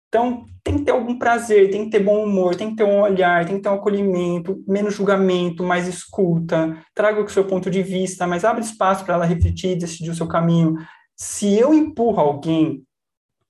[0.09, 3.01] Então, tem que ter algum prazer, tem que ter bom humor, tem que ter um
[3.01, 7.83] olhar, tem que ter um acolhimento, menos julgamento, mais escuta, traga o seu ponto de
[7.83, 10.77] vista, mas abre espaço para ela refletir, decidir o seu caminho.
[11.17, 12.85] Se eu empurro alguém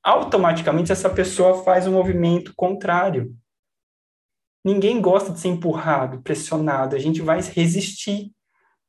[0.04, 3.34] automaticamente essa pessoa faz um movimento contrário.
[4.62, 8.30] Ninguém gosta de ser empurrado, pressionado, a gente vai resistir.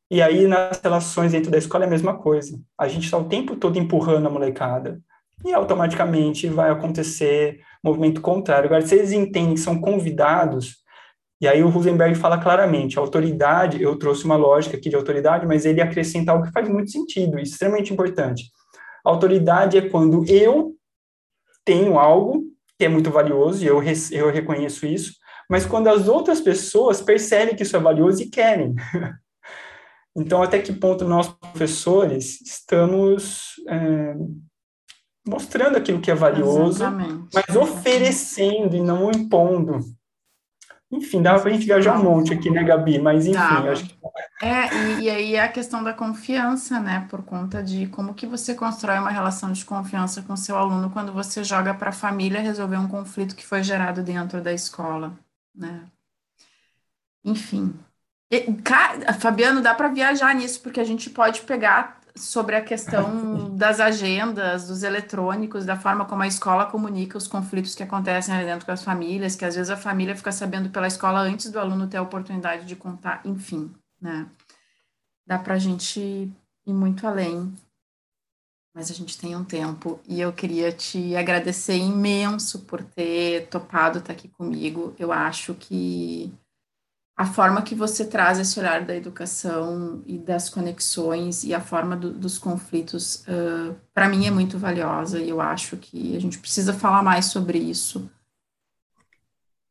[0.10, 2.60] E aí, nas relações dentro da escola é a mesma coisa.
[2.78, 5.02] A gente está o tempo todo empurrando a molecada.
[5.44, 8.68] E automaticamente vai acontecer movimento contrário.
[8.68, 10.78] Agora, se eles entendem que são convidados,
[11.42, 15.46] e aí o Rosenberg fala claramente, a autoridade, eu trouxe uma lógica aqui de autoridade,
[15.46, 18.46] mas ele acrescenta algo que faz muito sentido, extremamente importante.
[19.06, 20.74] A autoridade é quando eu
[21.64, 22.44] tenho algo
[22.78, 23.82] que é muito valioso e eu,
[24.12, 25.14] eu reconheço isso,
[25.50, 28.76] mas quando as outras pessoas percebem que isso é valioso e querem.
[30.16, 34.16] então, até que ponto nós, professores, estamos é,
[35.28, 37.28] mostrando aquilo que é valioso, Exatamente.
[37.34, 39.80] mas oferecendo e não impondo.
[40.90, 43.00] Enfim, dava para a gente viajar um monte aqui, né, Gabi?
[43.00, 43.98] Mas enfim, acho que.
[44.42, 47.06] É, e, e, aí a questão da confiança, né?
[47.10, 51.12] Por conta de como que você constrói uma relação de confiança com seu aluno quando
[51.12, 55.18] você joga para a família resolver um conflito que foi gerado dentro da escola,
[55.54, 55.86] né?
[57.26, 57.74] Enfim.
[58.64, 63.80] Cara, Fabiano, dá para viajar nisso, porque a gente pode pegar sobre a questão das
[63.80, 68.66] agendas, dos eletrônicos, da forma como a escola comunica os conflitos que acontecem ali dentro
[68.66, 71.88] com as famílias, que às vezes a família fica sabendo pela escola antes do aluno
[71.88, 73.72] ter a oportunidade de contar, enfim,
[74.02, 74.28] né?
[75.28, 77.54] Dá para a gente ir muito além,
[78.74, 84.00] mas a gente tem um tempo e eu queria te agradecer imenso por ter topado
[84.00, 84.94] estar aqui comigo.
[85.00, 86.32] Eu acho que
[87.18, 91.96] a forma que você traz esse olhar da educação e das conexões e a forma
[91.96, 96.38] do, dos conflitos, uh, para mim é muito valiosa e eu acho que a gente
[96.40, 98.10] precisa falar mais sobre isso.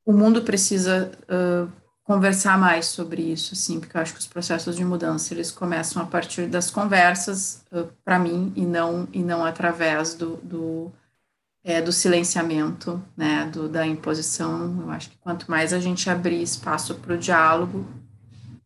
[0.07, 1.71] O mundo precisa uh,
[2.03, 6.03] conversar mais sobre isso, assim, porque eu acho que os processos de mudança eles começam
[6.03, 10.93] a partir das conversas, uh, para mim, e não e não através do, do
[11.65, 14.83] é, do silenciamento, né, do, da imposição.
[14.83, 17.89] Eu acho que quanto mais a gente abrir espaço para o diálogo,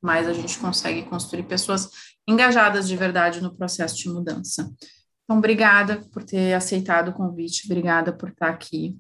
[0.02, 1.88] mais a gente consegue construir pessoas
[2.26, 4.70] engajadas de verdade no processo de mudança.
[5.24, 8.98] Então, obrigada por ter aceitado o convite, obrigada por estar aqui.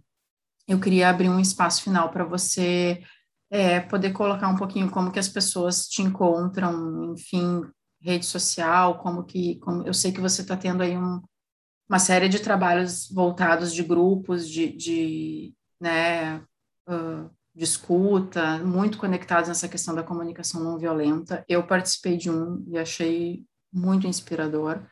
[0.66, 3.02] Eu queria abrir um espaço final para você
[3.50, 7.62] é, poder colocar um pouquinho como que as pessoas te encontram, enfim,
[8.00, 11.20] rede social, como que, como, eu sei que você está tendo aí um,
[11.88, 16.38] uma série de trabalhos voltados de grupos, de, de né,
[16.88, 21.44] uh, de escuta, muito conectados nessa questão da comunicação não violenta.
[21.48, 24.82] Eu participei de um e achei muito inspirador.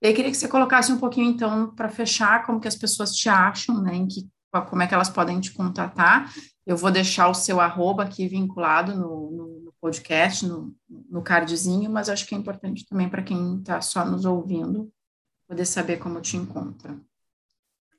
[0.00, 3.28] Eu queria que você colocasse um pouquinho, então, para fechar, como que as pessoas te
[3.28, 4.28] acham, né, em que,
[4.68, 6.32] como é que elas podem te contatar.
[6.64, 10.74] Eu vou deixar o seu arroba aqui vinculado no, no podcast, no,
[11.10, 14.90] no cardzinho, mas acho que é importante também para quem está só nos ouvindo
[15.48, 16.94] poder saber como te encontra.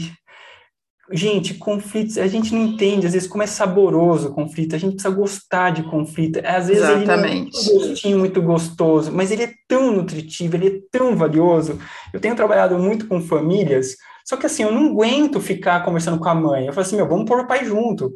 [1.12, 4.94] gente, conflitos, a gente não entende, às vezes, como é saboroso o conflito, a gente
[4.94, 6.40] precisa gostar de conflito.
[6.46, 7.58] Às vezes Exatamente.
[7.58, 11.16] ele não é um gostinho muito gostoso, mas ele é tão nutritivo, ele é tão
[11.16, 11.80] valioso.
[12.14, 13.96] Eu tenho trabalhado muito com famílias,
[14.26, 16.68] só que assim, eu não aguento ficar conversando com a mãe.
[16.68, 18.14] Eu falo assim, meu, vamos pôr o pai junto.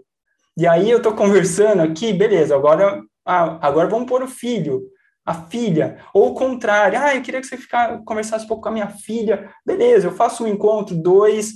[0.58, 4.84] E aí eu tô conversando aqui, beleza, agora, ah, agora vamos pôr o filho
[5.26, 8.70] a filha, ou o contrário, ah, eu queria que você ficar, conversasse um pouco com
[8.70, 11.56] a minha filha, beleza, eu faço um encontro, dois,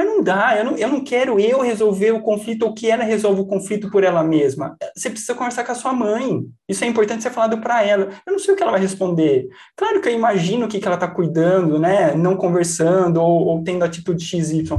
[0.00, 3.04] mas não dá, eu não, eu não quero eu resolver o conflito ou que ela
[3.04, 4.74] resolva o conflito por ela mesma.
[4.96, 6.42] Você precisa conversar com a sua mãe.
[6.66, 8.08] Isso é importante ser falado para ela.
[8.26, 9.46] Eu não sei o que ela vai responder.
[9.76, 12.14] Claro que eu imagino o que, que ela está cuidando, né?
[12.14, 14.70] Não conversando ou, ou tendo atitude XY.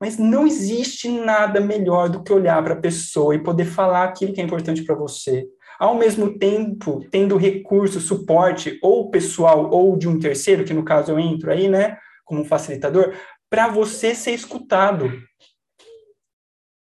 [0.00, 4.32] Mas não existe nada melhor do que olhar para a pessoa e poder falar aquilo
[4.32, 5.46] que é importante para você.
[5.78, 11.12] Ao mesmo tempo, tendo recurso, suporte, ou pessoal, ou de um terceiro, que no caso
[11.12, 11.98] eu entro aí, né?
[12.24, 13.12] Como facilitador,
[13.52, 15.12] para você ser escutado.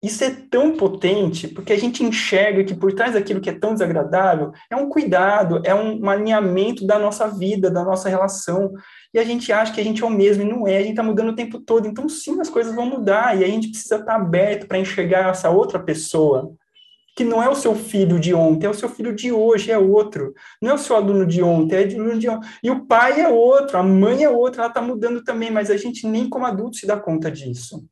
[0.03, 3.73] Isso é tão potente, porque a gente enxerga que por trás daquilo que é tão
[3.73, 8.75] desagradável é um cuidado, é um, alinhamento da nossa vida, da nossa relação.
[9.15, 10.91] E a gente acha que a gente é o mesmo, e não é, a gente
[10.91, 11.89] está mudando o tempo todo.
[11.89, 15.31] Então, sim, as coisas vão mudar, e a gente precisa estar tá aberto para enxergar
[15.31, 16.55] essa outra pessoa
[17.21, 19.77] que não é o seu filho de ontem, é o seu filho de hoje, é
[19.77, 20.33] outro.
[20.59, 22.49] Não é o seu aluno de ontem, é o aluno de ontem.
[22.63, 25.77] E o pai é outro, a mãe é outra, ela está mudando também, mas a
[25.77, 27.87] gente nem como adulto se dá conta disso.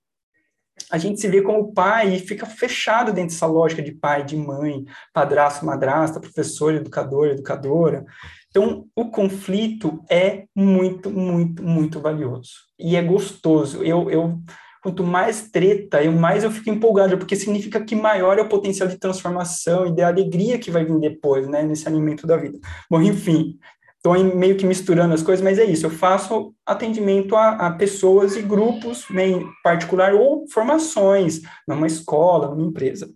[0.90, 4.34] A gente se vê como pai e fica fechado dentro dessa lógica de pai, de
[4.34, 8.06] mãe, padrasto, madrasta, professor, educador, educadora.
[8.48, 12.52] Então, o conflito é muito, muito, muito valioso.
[12.78, 13.84] E é gostoso.
[13.84, 14.40] Eu, eu
[14.88, 18.88] quanto mais treta, eu mais eu fico empolgado, porque significa que maior é o potencial
[18.88, 22.58] de transformação e de alegria que vai vir depois, né, nesse alimento da vida.
[22.90, 23.58] Bom, enfim,
[23.96, 28.34] estou meio que misturando as coisas, mas é isso, eu faço atendimento a, a pessoas
[28.34, 33.10] e grupos, né, em particular, ou formações, numa escola, numa empresa.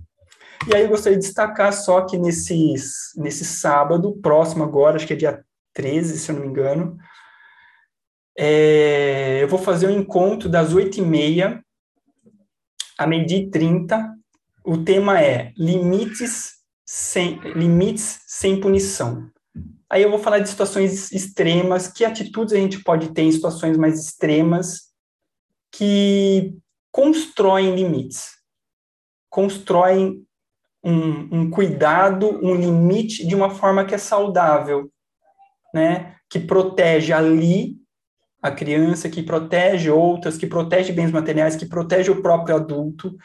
[0.68, 5.14] E aí eu gostaria de destacar só que nesses, nesse sábado, próximo agora, acho que
[5.14, 5.42] é dia
[5.72, 6.98] 13, se eu não me engano,
[8.36, 11.62] é, eu vou fazer um encontro das 8h30
[12.98, 14.14] a meio-dia 30.
[14.64, 16.52] O tema é limites
[16.84, 19.30] sem, limites sem punição.
[19.90, 23.76] Aí eu vou falar de situações extremas, que atitudes a gente pode ter em situações
[23.76, 24.92] mais extremas
[25.70, 26.56] que
[26.90, 28.30] constroem limites,
[29.28, 30.26] constroem
[30.84, 34.90] um, um cuidado, um limite de uma forma que é saudável,
[35.74, 36.16] né?
[36.28, 37.81] Que protege ali
[38.42, 43.16] a criança, que protege outras, que protege bens materiais, que protege o próprio adulto,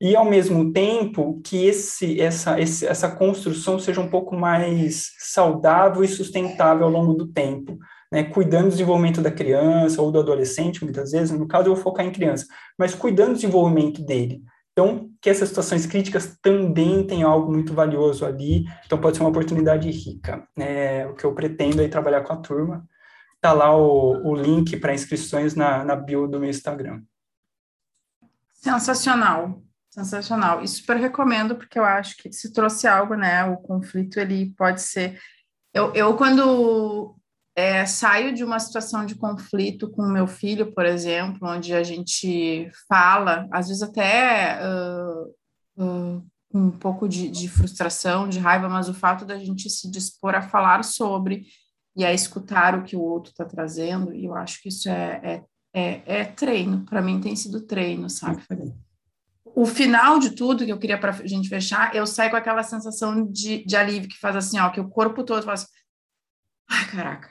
[0.00, 6.02] e ao mesmo tempo que esse, essa, esse, essa construção seja um pouco mais saudável
[6.02, 7.76] e sustentável ao longo do tempo,
[8.10, 8.24] né?
[8.24, 12.06] cuidando do desenvolvimento da criança ou do adolescente, muitas vezes, no caso eu vou focar
[12.06, 12.46] em criança,
[12.78, 14.42] mas cuidando do desenvolvimento dele.
[14.72, 19.28] Então, que essas situações críticas também tem algo muito valioso ali, então pode ser uma
[19.28, 20.46] oportunidade rica.
[20.58, 22.88] É o que eu pretendo aí trabalhar com a turma,
[23.40, 27.02] Tá lá o, o link para inscrições na, na bio do meu Instagram.
[28.52, 30.62] Sensacional, sensacional.
[30.62, 33.44] E super recomendo, porque eu acho que se trouxe algo, né?
[33.44, 35.18] O conflito, ele pode ser...
[35.72, 37.16] Eu, eu quando
[37.56, 42.70] é, saio de uma situação de conflito com meu filho, por exemplo, onde a gente
[42.88, 48.94] fala, às vezes até uh, uh, um pouco de, de, frustração, de raiva, mas o
[48.94, 51.46] fato da gente se dispor a falar sobre
[51.96, 55.20] e a escutar o que o outro está trazendo, e eu acho que isso é,
[55.22, 58.42] é, é, é treino, para mim tem sido treino, sabe,
[59.44, 62.62] o final de tudo que eu queria para a gente fechar, eu saio com aquela
[62.62, 65.66] sensação de, de alívio que faz assim, ó, que o corpo todo faz,
[66.68, 67.30] ai, caraca,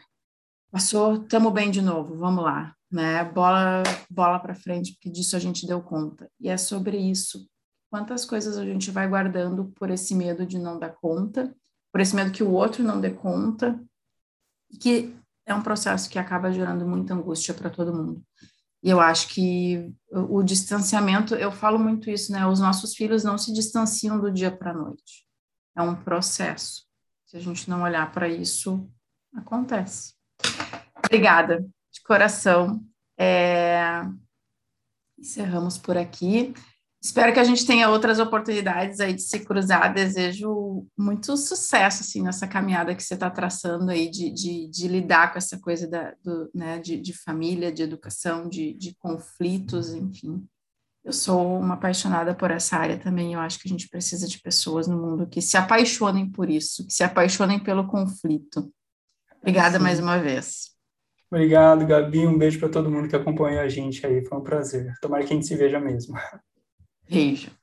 [0.71, 3.23] passou, tamo bem de novo, vamos lá, né?
[3.23, 6.29] Bola, bola para frente, porque disso a gente deu conta.
[6.39, 7.47] E é sobre isso.
[7.89, 11.55] Quantas coisas a gente vai guardando por esse medo de não dar conta,
[11.91, 13.81] por esse medo que o outro não dê conta,
[14.77, 15.15] que
[15.45, 18.23] é um processo que acaba gerando muita angústia para todo mundo.
[18.81, 22.47] E eu acho que o, distanciamento, eu falo muito isso, né?
[22.47, 25.25] Os nossos filhos não se distanciam do dia para a noite.
[25.75, 26.85] É um processo.
[27.25, 28.89] Se a gente não olhar para isso,
[29.35, 30.13] acontece.
[30.97, 32.81] Obrigada, de coração.
[33.17, 34.01] É...
[35.17, 36.53] Encerramos por aqui.
[37.01, 39.93] Espero que a gente tenha outras oportunidades aí de se cruzar.
[39.93, 45.31] Desejo muito sucesso assim nessa caminhada que você está traçando aí de, de, de, lidar
[45.31, 50.45] com essa coisa da, do, né, de, de família, de educação, de, de conflitos, enfim.
[51.03, 53.33] Eu sou uma apaixonada por essa área também.
[53.33, 56.85] Eu acho que a gente precisa de pessoas no mundo que se apaixonem por isso,
[56.85, 58.69] que se apaixonem pelo conflito.
[59.41, 59.83] Obrigada Sim.
[59.83, 60.77] mais uma vez.
[61.31, 62.27] Obrigado, Gabi.
[62.27, 64.25] Um beijo para todo mundo que acompanhou a gente aí.
[64.25, 64.93] Foi um prazer.
[65.01, 66.15] Tomara que a gente se veja mesmo.
[67.09, 67.58] Beijo.